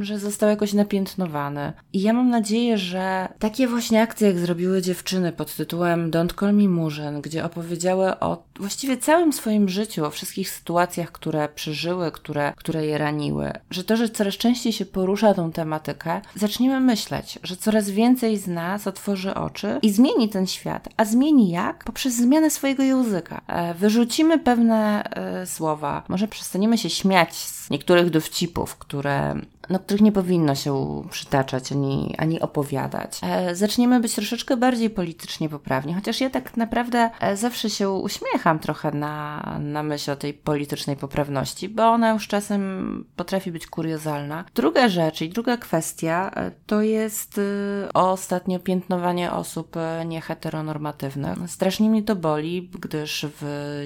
że 0.00 0.18
został 0.18 0.48
jakoś 0.48 0.72
napiętnowany. 0.72 1.72
I 1.92 2.02
ja 2.02 2.12
mam 2.12 2.30
nadzieję, 2.30 2.78
że 2.78 3.28
takie 3.38 3.68
właśnie 3.68 4.02
akcje, 4.02 4.28
jak 4.28 4.38
zrobiły 4.38 4.82
dziewczyny 4.82 5.32
pod 5.32 5.56
tytułem 5.56 6.10
Don't 6.10 6.40
Call 6.40 6.54
Me 6.54 6.68
Murzyn, 6.68 7.20
gdzie 7.20 7.44
opowiedziały 7.44 8.20
o 8.20 8.44
właściwie 8.56 8.96
całym 8.96 9.32
swoim 9.32 9.68
życiu, 9.68 10.04
o 10.04 10.10
wszystkich 10.10 10.50
sytuacjach, 10.50 11.12
które 11.12 11.48
przeżyły, 11.62 12.12
które, 12.12 12.52
które 12.56 12.86
je 12.86 12.98
raniły, 12.98 13.52
że 13.70 13.84
to, 13.84 13.96
że 13.96 14.08
coraz 14.08 14.34
częściej 14.34 14.72
się 14.72 14.86
porusza 14.86 15.34
tą 15.34 15.52
tematykę, 15.52 16.20
zaczniemy 16.34 16.80
myśleć, 16.80 17.38
że 17.42 17.56
coraz 17.56 17.90
więcej 17.90 18.38
z 18.38 18.46
nas 18.46 18.86
otworzy 18.86 19.34
oczy 19.34 19.78
i 19.82 19.90
zmieni 19.90 20.28
ten 20.28 20.46
świat. 20.46 20.88
A 20.96 21.04
zmieni 21.04 21.50
jak? 21.50 21.84
Poprzez 21.84 22.14
zmianę 22.16 22.50
swojego 22.50 22.82
języka. 22.82 23.40
E, 23.46 23.74
wyrzucimy 23.74 24.38
pewne 24.38 25.04
e, 25.04 25.46
słowa, 25.46 26.02
może 26.08 26.28
przestaniemy 26.28 26.78
się 26.78 26.90
śmiać 26.90 27.34
z 27.34 27.70
niektórych 27.70 28.10
dowcipów, 28.10 28.76
które 28.76 29.34
no, 29.70 29.78
których 29.78 30.02
nie 30.02 30.12
powinno 30.12 30.54
się 30.54 31.02
przytaczać 31.10 31.72
ani, 31.72 32.14
ani 32.18 32.40
opowiadać. 32.40 33.20
E, 33.22 33.54
zaczniemy 33.54 34.00
być 34.00 34.14
troszeczkę 34.14 34.56
bardziej 34.56 34.90
politycznie 34.90 35.48
poprawni, 35.48 35.94
chociaż 35.94 36.20
ja 36.20 36.30
tak 36.30 36.56
naprawdę 36.56 37.10
e, 37.20 37.36
zawsze 37.36 37.70
się 37.70 37.90
uśmiecham 37.90 38.58
trochę 38.58 38.90
na, 38.90 39.42
na 39.60 39.82
myśl 39.82 40.10
o 40.10 40.16
tej 40.16 40.34
politycznej 40.34 40.96
poprawności, 40.96 41.68
bo 41.68 41.82
ona 41.82 42.10
już 42.10 42.28
czasem 42.28 43.04
potrafi 43.16 43.52
być 43.52 43.66
kuriozalna. 43.66 44.44
Druga 44.54 44.88
rzecz 44.88 45.20
i 45.20 45.28
druga 45.28 45.56
kwestia 45.56 46.30
e, 46.36 46.50
to 46.66 46.82
jest 46.82 47.38
e, 47.38 47.92
ostatnio 47.92 48.58
piętnowanie 48.58 49.32
osób 49.32 49.76
e, 49.76 50.04
nieheteronormatywnych. 50.06 51.38
Strasznie 51.46 51.90
mnie 51.90 52.02
to 52.02 52.16
boli, 52.16 52.70
gdyż 52.80 53.26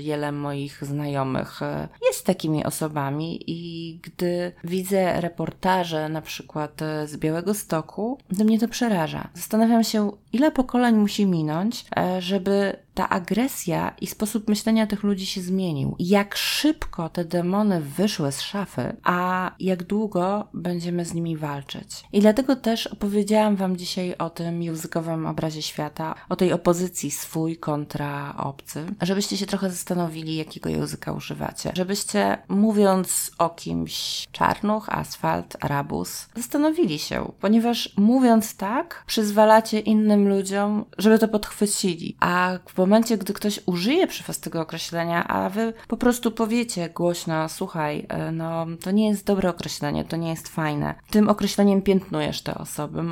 wiele 0.01 0.33
moich 0.33 0.85
znajomych 0.85 1.61
jest 2.09 2.27
takimi 2.27 2.65
osobami 2.65 3.45
i 3.47 4.01
gdy 4.03 4.53
widzę 4.65 5.21
reportaże, 5.21 5.66
reportaże 5.67 6.09
na 6.09 6.23
przykład 6.23 6.83
e, 6.83 7.07
z 7.07 7.17
Białego 7.17 7.55
Stoku, 7.55 8.19
to 8.39 8.45
mnie 8.45 8.59
to 8.59 8.69
przeraża. 8.69 9.29
Zastanawiam 9.35 9.85
się, 9.85 10.13
ile 10.33 10.51
pokoleń 10.51 10.97
musi 10.97 11.27
minąć, 11.27 11.85
e, 11.97 12.23
żeby 12.23 12.77
ta 12.97 13.09
agresja 13.09 13.95
i 14.01 14.07
sposób 14.07 14.49
myślenia 14.49 14.87
tych 14.87 15.03
ludzi 15.03 15.27
się 15.27 15.41
zmienił. 15.41 15.97
Jak 15.99 16.37
szybko 16.37 17.09
te 17.09 17.25
demony 17.25 17.81
wyszły 17.81 18.33
z 18.33 18.41
szafy, 18.41 18.97
a 19.05 19.51
jak 19.61 19.83
długo 19.83 20.49
będziemy 20.55 21.05
z 21.05 21.15
nimi 21.15 21.37
walczyć. 21.37 22.05
I 22.13 22.21
dlatego 22.21 22.57
też 22.57 22.87
opowiedziałam 22.87 23.57
Wam 23.57 23.77
dzisiaj 23.77 24.15
o 24.19 24.31
tym 24.31 24.63
językowym 24.63 25.27
obrazie 25.27 25.63
świata, 25.63 26.15
o 26.29 26.37
tej 26.37 26.53
opozycji 26.53 27.11
swój 27.11 27.57
kontra 27.57 28.35
obcy, 28.37 28.87
żebyście 29.03 29.37
się 29.37 29.47
trochę 29.47 29.71
zastanowili, 29.71 30.37
jakiego 30.37 30.71
języka 30.71 31.13
używacie. 31.13 31.73
Żebyście, 31.75 32.39
mówiąc 32.49 33.31
o 33.39 33.51
kimś 33.51 34.27
czarnuch, 34.33 34.89
asfalt, 34.89 35.57
arabus, 35.61 36.29
zastanowili 36.37 36.99
się, 36.99 37.33
ponieważ 37.41 37.93
mówiąc 37.97 38.57
tak, 38.57 39.05
przyzwalacie 39.07 39.81
innym 39.81 40.29
ludziom, 40.29 40.85
żeby 40.99 41.19
to 41.19 41.29
podchwycili, 41.29 42.17
a 42.21 42.59
w 42.69 42.75
momencie, 42.87 43.19
gdy 43.19 43.33
ktoś 43.33 43.61
użyje 43.67 44.07
przy 44.07 44.25
was 44.25 44.41
tego 44.41 44.61
określenia, 44.61 45.29
a 45.29 45.51
wy 45.51 45.73
po 45.89 45.97
prostu 45.97 46.31
powiecie 46.31 46.91
głośno, 46.91 47.49
słuchaj, 47.49 48.07
e, 48.09 48.33
no 48.33 48.67
to 48.81 48.91
nie 48.91 49.09
jest 49.09 49.27
dobre 49.27 49.51
określenie, 49.51 50.05
to 50.05 50.17
nie 50.17 50.31
jest 50.31 50.49
fajne. 50.49 50.95
Tym 51.11 51.29
określeniem 51.29 51.83
piętnujesz 51.83 52.43
te 52.43 52.55
osoby. 52.55 53.03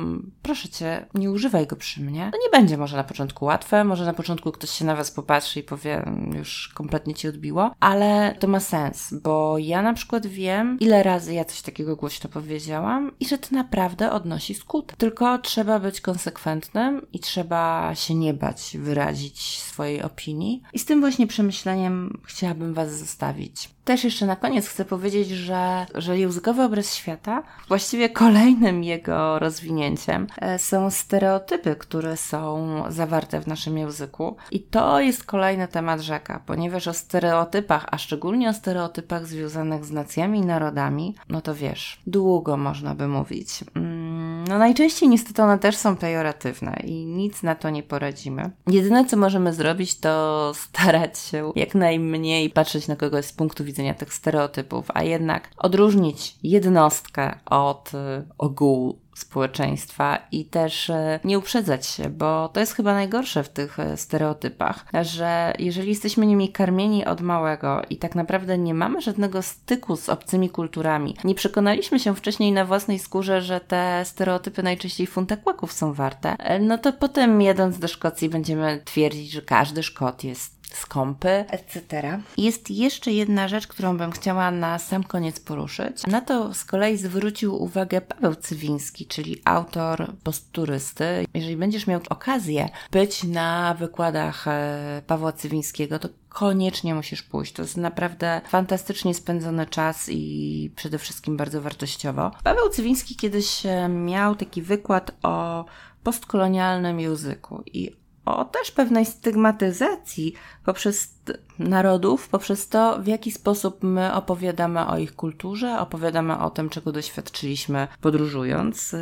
Proszę 0.41 0.69
cię, 0.69 1.05
nie 1.13 1.31
używaj 1.31 1.67
go 1.67 1.75
przy 1.75 2.01
mnie. 2.01 2.29
To 2.31 2.37
nie 2.37 2.59
będzie 2.59 2.77
może 2.77 2.97
na 2.97 3.03
początku 3.03 3.45
łatwe, 3.45 3.83
może 3.83 4.05
na 4.05 4.13
początku 4.13 4.51
ktoś 4.51 4.69
się 4.69 4.85
na 4.85 4.95
was 4.95 5.11
popatrzy 5.11 5.59
i 5.59 5.63
powie, 5.63 6.05
już 6.37 6.71
kompletnie 6.73 7.13
ci 7.13 7.27
odbiło, 7.27 7.71
ale 7.79 8.35
to 8.39 8.47
ma 8.47 8.59
sens, 8.59 9.13
bo 9.23 9.57
ja 9.57 9.81
na 9.81 9.93
przykład 9.93 10.27
wiem, 10.27 10.77
ile 10.79 11.03
razy 11.03 11.33
ja 11.33 11.45
coś 11.45 11.61
takiego 11.61 11.95
głośno 11.95 12.29
powiedziałam 12.29 13.11
i 13.19 13.25
że 13.25 13.37
to 13.37 13.47
naprawdę 13.51 14.11
odnosi 14.11 14.55
skutek. 14.55 14.97
Tylko 14.97 15.37
trzeba 15.37 15.79
być 15.79 16.01
konsekwentnym 16.01 17.07
i 17.13 17.19
trzeba 17.19 17.95
się 17.95 18.15
nie 18.15 18.33
bać 18.33 18.77
wyrazić 18.79 19.61
swojej 19.65 20.01
opinii. 20.01 20.61
I 20.73 20.79
z 20.79 20.85
tym 20.85 20.99
właśnie 20.99 21.27
przemyśleniem 21.27 22.21
chciałabym 22.25 22.73
Was 22.73 22.97
zostawić. 22.99 23.74
Też 23.85 24.03
jeszcze 24.03 24.25
na 24.25 24.35
koniec 24.35 24.67
chcę 24.67 24.85
powiedzieć, 24.85 25.29
że, 25.29 25.85
że 25.95 26.17
językowy 26.19 26.63
obraz 26.63 26.95
świata, 26.95 27.43
właściwie 27.67 28.09
kolejnym 28.09 28.83
jego 28.83 29.39
rozwinięciem, 29.39 30.27
e, 30.37 30.59
są 30.59 30.91
stereotypy, 30.91 31.75
które 31.75 32.17
są 32.17 32.83
zawarte 32.89 33.41
w 33.41 33.47
naszym 33.47 33.77
języku. 33.77 34.35
I 34.51 34.59
to 34.59 34.99
jest 34.99 35.23
kolejny 35.23 35.67
temat 35.67 36.01
rzeka, 36.01 36.41
ponieważ 36.45 36.87
o 36.87 36.93
stereotypach, 36.93 37.85
a 37.91 37.97
szczególnie 37.97 38.49
o 38.49 38.53
stereotypach 38.53 39.27
związanych 39.27 39.85
z 39.85 39.91
nacjami 39.91 40.39
i 40.39 40.45
narodami, 40.45 41.15
no 41.29 41.41
to 41.41 41.55
wiesz, 41.55 42.01
długo 42.07 42.57
można 42.57 42.95
by 42.95 43.07
mówić. 43.07 43.49
Mm, 43.75 44.43
no 44.47 44.57
najczęściej 44.57 45.09
niestety 45.09 45.43
one 45.43 45.59
też 45.59 45.77
są 45.77 45.95
pejoratywne 45.95 46.81
i 46.83 47.05
nic 47.05 47.43
na 47.43 47.55
to 47.55 47.69
nie 47.69 47.83
poradzimy. 47.83 48.51
Jedyne 48.67 49.05
co 49.05 49.17
możemy 49.17 49.53
zrobić, 49.53 49.99
to 49.99 50.51
starać 50.55 51.19
się 51.19 51.51
jak 51.55 51.75
najmniej 51.75 52.49
patrzeć 52.49 52.87
na 52.87 52.95
kogoś 52.95 53.25
z 53.25 53.33
punktu 53.33 53.63
widzenia 53.63 53.74
widzenia 53.75 53.93
tych 53.93 54.13
stereotypów, 54.13 54.85
a 54.93 55.03
jednak 55.03 55.49
odróżnić 55.57 56.35
jednostkę 56.43 57.39
od 57.45 57.91
y, 57.93 57.97
ogółu 58.37 58.99
społeczeństwa 59.15 60.17
i 60.31 60.45
też 60.45 60.89
y, 60.89 61.19
nie 61.23 61.39
uprzedzać 61.39 61.87
się, 61.87 62.09
bo 62.09 62.49
to 62.53 62.59
jest 62.59 62.73
chyba 62.73 62.93
najgorsze 62.93 63.43
w 63.43 63.49
tych 63.49 63.79
y, 63.79 63.97
stereotypach, 63.97 64.85
że 65.01 65.53
jeżeli 65.59 65.89
jesteśmy 65.89 66.25
nimi 66.25 66.51
karmieni 66.51 67.05
od 67.05 67.21
małego 67.21 67.81
i 67.89 67.97
tak 67.97 68.15
naprawdę 68.15 68.57
nie 68.57 68.73
mamy 68.73 69.01
żadnego 69.01 69.41
styku 69.41 69.95
z 69.95 70.09
obcymi 70.09 70.49
kulturami, 70.49 71.15
nie 71.23 71.35
przekonaliśmy 71.35 71.99
się 71.99 72.15
wcześniej 72.15 72.51
na 72.51 72.65
własnej 72.65 72.99
skórze, 72.99 73.41
że 73.41 73.59
te 73.59 74.05
stereotypy 74.05 74.63
najczęściej 74.63 75.07
funtakłaków 75.07 75.71
są 75.71 75.93
warte, 75.93 76.35
no 76.59 76.77
to 76.77 76.93
potem 76.93 77.41
jadąc 77.41 77.79
do 77.79 77.87
Szkocji 77.87 78.29
będziemy 78.29 78.81
twierdzić, 78.85 79.31
że 79.31 79.41
każdy 79.41 79.83
Szkot 79.83 80.23
jest 80.23 80.54
skąpy, 80.77 81.29
etc. 81.29 82.19
Jest 82.37 82.71
jeszcze 82.71 83.11
jedna 83.11 83.47
rzecz, 83.47 83.67
którą 83.67 83.97
bym 83.97 84.11
chciała 84.11 84.51
na 84.51 84.79
sam 84.79 85.03
koniec 85.03 85.39
poruszyć. 85.39 86.07
Na 86.07 86.21
to 86.21 86.53
z 86.53 86.65
kolei 86.65 86.97
zwrócił 86.97 87.63
uwagę 87.63 88.01
Paweł 88.01 88.35
Cywiński, 88.35 89.05
czyli 89.05 89.41
autor 89.45 90.13
Posturysty. 90.23 91.25
Jeżeli 91.33 91.57
będziesz 91.57 91.87
miał 91.87 92.01
okazję 92.09 92.69
być 92.91 93.23
na 93.23 93.75
wykładach 93.79 94.47
e, 94.47 95.01
Pawła 95.07 95.31
Cywińskiego, 95.31 95.99
to 95.99 96.09
koniecznie 96.29 96.95
musisz 96.95 97.23
pójść. 97.23 97.53
To 97.53 97.61
jest 97.61 97.77
naprawdę 97.77 98.41
fantastycznie 98.47 99.13
spędzony 99.13 99.65
czas 99.65 100.09
i 100.09 100.71
przede 100.75 100.97
wszystkim 100.97 101.37
bardzo 101.37 101.61
wartościowo. 101.61 102.31
Paweł 102.43 102.69
Cywiński 102.69 103.15
kiedyś 103.15 103.65
e, 103.65 103.89
miał 103.89 104.35
taki 104.35 104.61
wykład 104.61 105.11
o 105.23 105.65
postkolonialnym 106.03 106.99
języku 106.99 107.63
i 107.65 108.04
o 108.25 108.45
też 108.45 108.71
pewnej 108.71 109.05
stygmatyzacji 109.05 110.33
poprzez 110.65 111.15
narodów, 111.59 112.29
poprzez 112.29 112.69
to, 112.69 112.99
w 113.01 113.07
jaki 113.07 113.31
sposób 113.31 113.83
my 113.83 114.13
opowiadamy 114.13 114.87
o 114.87 114.97
ich 114.97 115.15
kulturze, 115.15 115.79
opowiadamy 115.79 116.39
o 116.39 116.49
tym, 116.49 116.69
czego 116.69 116.91
doświadczyliśmy 116.91 117.87
podróżując. 118.01 118.95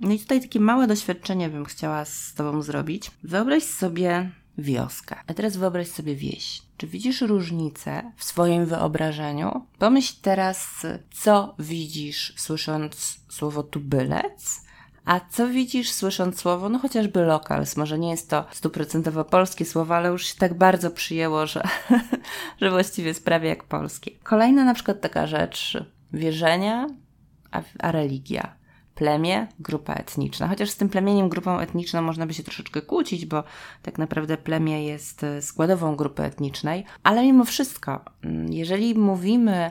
No 0.00 0.12
i 0.12 0.18
tutaj 0.18 0.40
takie 0.40 0.60
małe 0.60 0.86
doświadczenie 0.86 1.48
bym 1.48 1.64
chciała 1.64 2.04
z 2.04 2.34
Tobą 2.34 2.62
zrobić. 2.62 3.10
Wyobraź 3.22 3.62
sobie 3.62 4.30
wioskę, 4.58 5.16
a 5.26 5.34
teraz 5.34 5.56
wyobraź 5.56 5.88
sobie 5.88 6.16
wieś. 6.16 6.62
Czy 6.76 6.86
widzisz 6.86 7.20
różnicę 7.20 8.12
w 8.16 8.24
swoim 8.24 8.66
wyobrażeniu? 8.66 9.66
Pomyśl 9.78 10.14
teraz, 10.22 10.86
co 11.12 11.54
widzisz 11.58 12.34
słysząc 12.36 13.20
słowo 13.28 13.62
tubylec, 13.62 14.65
a 15.06 15.20
co 15.30 15.48
widzisz, 15.48 15.92
słysząc 15.92 16.40
słowo, 16.40 16.68
no 16.68 16.78
chociażby 16.78 17.20
lokals, 17.20 17.76
może 17.76 17.98
nie 17.98 18.10
jest 18.10 18.30
to 18.30 18.44
stuprocentowo 18.50 19.24
polskie 19.24 19.64
słowo, 19.64 19.96
ale 19.96 20.08
już 20.08 20.26
się 20.26 20.38
tak 20.38 20.54
bardzo 20.54 20.90
przyjęło, 20.90 21.46
że, 21.46 21.62
że 22.60 22.70
właściwie 22.70 23.08
jest 23.08 23.24
prawie 23.24 23.48
jak 23.48 23.64
polskie. 23.64 24.10
Kolejna 24.22 24.64
na 24.64 24.74
przykład 24.74 25.00
taka 25.00 25.26
rzecz, 25.26 25.78
wierzenia, 26.12 26.86
a, 27.50 27.62
a 27.78 27.92
religia. 27.92 28.56
Plemię, 28.94 29.46
grupa 29.58 29.94
etniczna. 29.94 30.48
Chociaż 30.48 30.70
z 30.70 30.76
tym 30.76 30.88
plemieniem, 30.88 31.28
grupą 31.28 31.58
etniczną 31.58 32.02
można 32.02 32.26
by 32.26 32.34
się 32.34 32.42
troszeczkę 32.42 32.82
kłócić, 32.82 33.26
bo 33.26 33.44
tak 33.82 33.98
naprawdę 33.98 34.36
plemię 34.36 34.84
jest 34.86 35.24
e, 35.24 35.42
składową 35.42 35.96
grupy 35.96 36.22
etnicznej, 36.22 36.84
ale 37.02 37.22
mimo 37.22 37.44
wszystko, 37.44 38.00
mm, 38.24 38.52
jeżeli 38.52 38.94
mówimy 38.94 39.70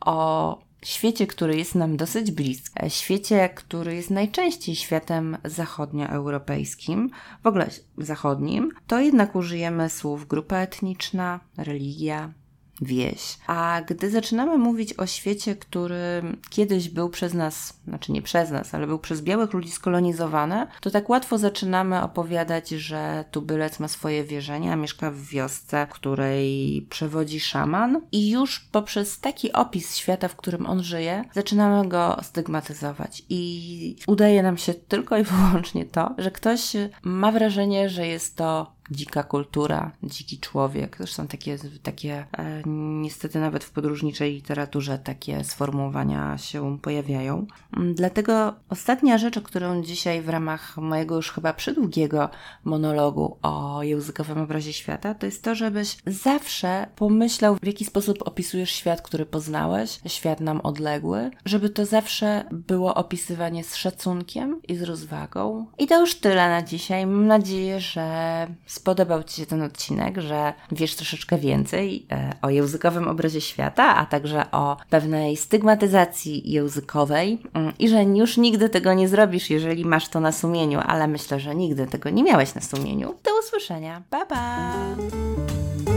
o 0.00 0.65
świecie, 0.86 1.26
który 1.26 1.56
jest 1.56 1.74
nam 1.74 1.96
dosyć 1.96 2.30
bliski, 2.30 2.70
e, 2.82 2.90
świecie, 2.90 3.48
który 3.54 3.94
jest 3.94 4.10
najczęściej 4.10 4.76
światem 4.76 5.36
zachodnioeuropejskim, 5.44 7.10
w 7.42 7.46
ogóle 7.46 7.70
zachodnim, 7.98 8.70
to 8.86 9.00
jednak 9.00 9.36
użyjemy 9.36 9.90
słów 9.90 10.28
grupa 10.28 10.56
etniczna, 10.56 11.40
religia, 11.56 12.32
wieś. 12.80 13.38
A 13.46 13.82
gdy 13.86 14.10
zaczynamy 14.10 14.58
mówić 14.58 14.94
o 14.94 15.06
świecie, 15.06 15.56
który 15.56 16.22
kiedyś 16.50 16.88
był 16.88 17.10
przez 17.10 17.34
nas, 17.34 17.80
znaczy 17.88 18.12
nie 18.12 18.22
przez 18.22 18.50
nas, 18.50 18.74
ale 18.74 18.86
był 18.86 18.98
przez 18.98 19.22
białych 19.22 19.52
ludzi 19.52 19.70
skolonizowany, 19.70 20.66
to 20.80 20.90
tak 20.90 21.08
łatwo 21.08 21.38
zaczynamy 21.38 22.02
opowiadać, 22.02 22.68
że 22.68 23.24
tubylec 23.30 23.80
ma 23.80 23.88
swoje 23.88 24.24
wierzenia, 24.24 24.76
mieszka 24.76 25.10
w 25.10 25.20
wiosce, 25.20 25.86
której 25.90 26.86
przewodzi 26.90 27.40
szaman 27.40 28.00
i 28.12 28.30
już 28.30 28.60
poprzez 28.60 29.20
taki 29.20 29.52
opis 29.52 29.96
świata, 29.96 30.28
w 30.28 30.36
którym 30.36 30.66
on 30.66 30.82
żyje, 30.82 31.24
zaczynamy 31.34 31.88
go 31.88 32.16
stygmatyzować 32.22 33.22
i 33.28 33.96
udaje 34.06 34.42
nam 34.42 34.58
się 34.58 34.74
tylko 34.74 35.18
i 35.18 35.22
wyłącznie 35.22 35.84
to, 35.84 36.14
że 36.18 36.30
ktoś 36.30 36.72
ma 37.02 37.32
wrażenie, 37.32 37.88
że 37.88 38.06
jest 38.06 38.36
to 38.36 38.75
dzika 38.90 39.22
kultura, 39.22 39.92
dziki 40.02 40.38
człowiek. 40.38 40.96
Zresztą 40.98 41.26
takie, 41.26 41.58
takie 41.82 42.26
e, 42.38 42.62
niestety 42.66 43.40
nawet 43.40 43.64
w 43.64 43.70
podróżniczej 43.70 44.32
literaturze 44.32 44.98
takie 44.98 45.44
sformułowania 45.44 46.38
się 46.38 46.78
pojawiają. 46.82 47.46
Mm, 47.76 47.94
dlatego 47.94 48.54
ostatnia 48.68 49.18
rzecz, 49.18 49.36
o 49.36 49.42
którą 49.42 49.82
dzisiaj 49.82 50.22
w 50.22 50.28
ramach 50.28 50.76
mojego 50.76 51.16
już 51.16 51.30
chyba 51.30 51.52
przydługiego 51.52 52.28
monologu 52.64 53.38
o 53.42 53.82
językowym 53.82 54.38
obrazie 54.38 54.72
świata, 54.72 55.14
to 55.14 55.26
jest 55.26 55.42
to, 55.42 55.54
żebyś 55.54 55.96
zawsze 56.06 56.86
pomyślał, 56.96 57.56
w 57.62 57.66
jaki 57.66 57.84
sposób 57.84 58.18
opisujesz 58.28 58.70
świat, 58.70 59.02
który 59.02 59.26
poznałeś, 59.26 60.00
świat 60.06 60.40
nam 60.40 60.60
odległy, 60.60 61.30
żeby 61.44 61.70
to 61.70 61.86
zawsze 61.86 62.44
było 62.50 62.94
opisywanie 62.94 63.64
z 63.64 63.76
szacunkiem 63.76 64.62
i 64.68 64.76
z 64.76 64.82
rozwagą. 64.82 65.66
I 65.78 65.86
to 65.86 66.00
już 66.00 66.14
tyle 66.14 66.48
na 66.48 66.62
dzisiaj. 66.62 67.06
Mam 67.06 67.26
nadzieję, 67.26 67.80
że 67.80 68.46
spodobał 68.76 69.22
Ci 69.22 69.36
się 69.36 69.46
ten 69.46 69.62
odcinek, 69.62 70.18
że 70.20 70.52
wiesz 70.72 70.96
troszeczkę 70.96 71.38
więcej 71.38 72.06
e, 72.12 72.32
o 72.42 72.50
językowym 72.50 73.08
obrazie 73.08 73.40
świata, 73.40 73.96
a 73.96 74.06
także 74.06 74.50
o 74.50 74.76
pewnej 74.90 75.36
stygmatyzacji 75.36 76.52
językowej 76.52 77.42
mm, 77.54 77.72
i 77.78 77.88
że 77.88 78.02
już 78.02 78.36
nigdy 78.36 78.68
tego 78.68 78.94
nie 78.94 79.08
zrobisz, 79.08 79.50
jeżeli 79.50 79.84
masz 79.84 80.08
to 80.08 80.20
na 80.20 80.32
sumieniu, 80.32 80.80
ale 80.86 81.08
myślę, 81.08 81.40
że 81.40 81.54
nigdy 81.54 81.86
tego 81.86 82.10
nie 82.10 82.22
miałeś 82.22 82.54
na 82.54 82.60
sumieniu. 82.60 83.14
Do 83.24 83.30
usłyszenia. 83.40 84.02
Pa, 84.10 84.26
pa! 84.26 85.95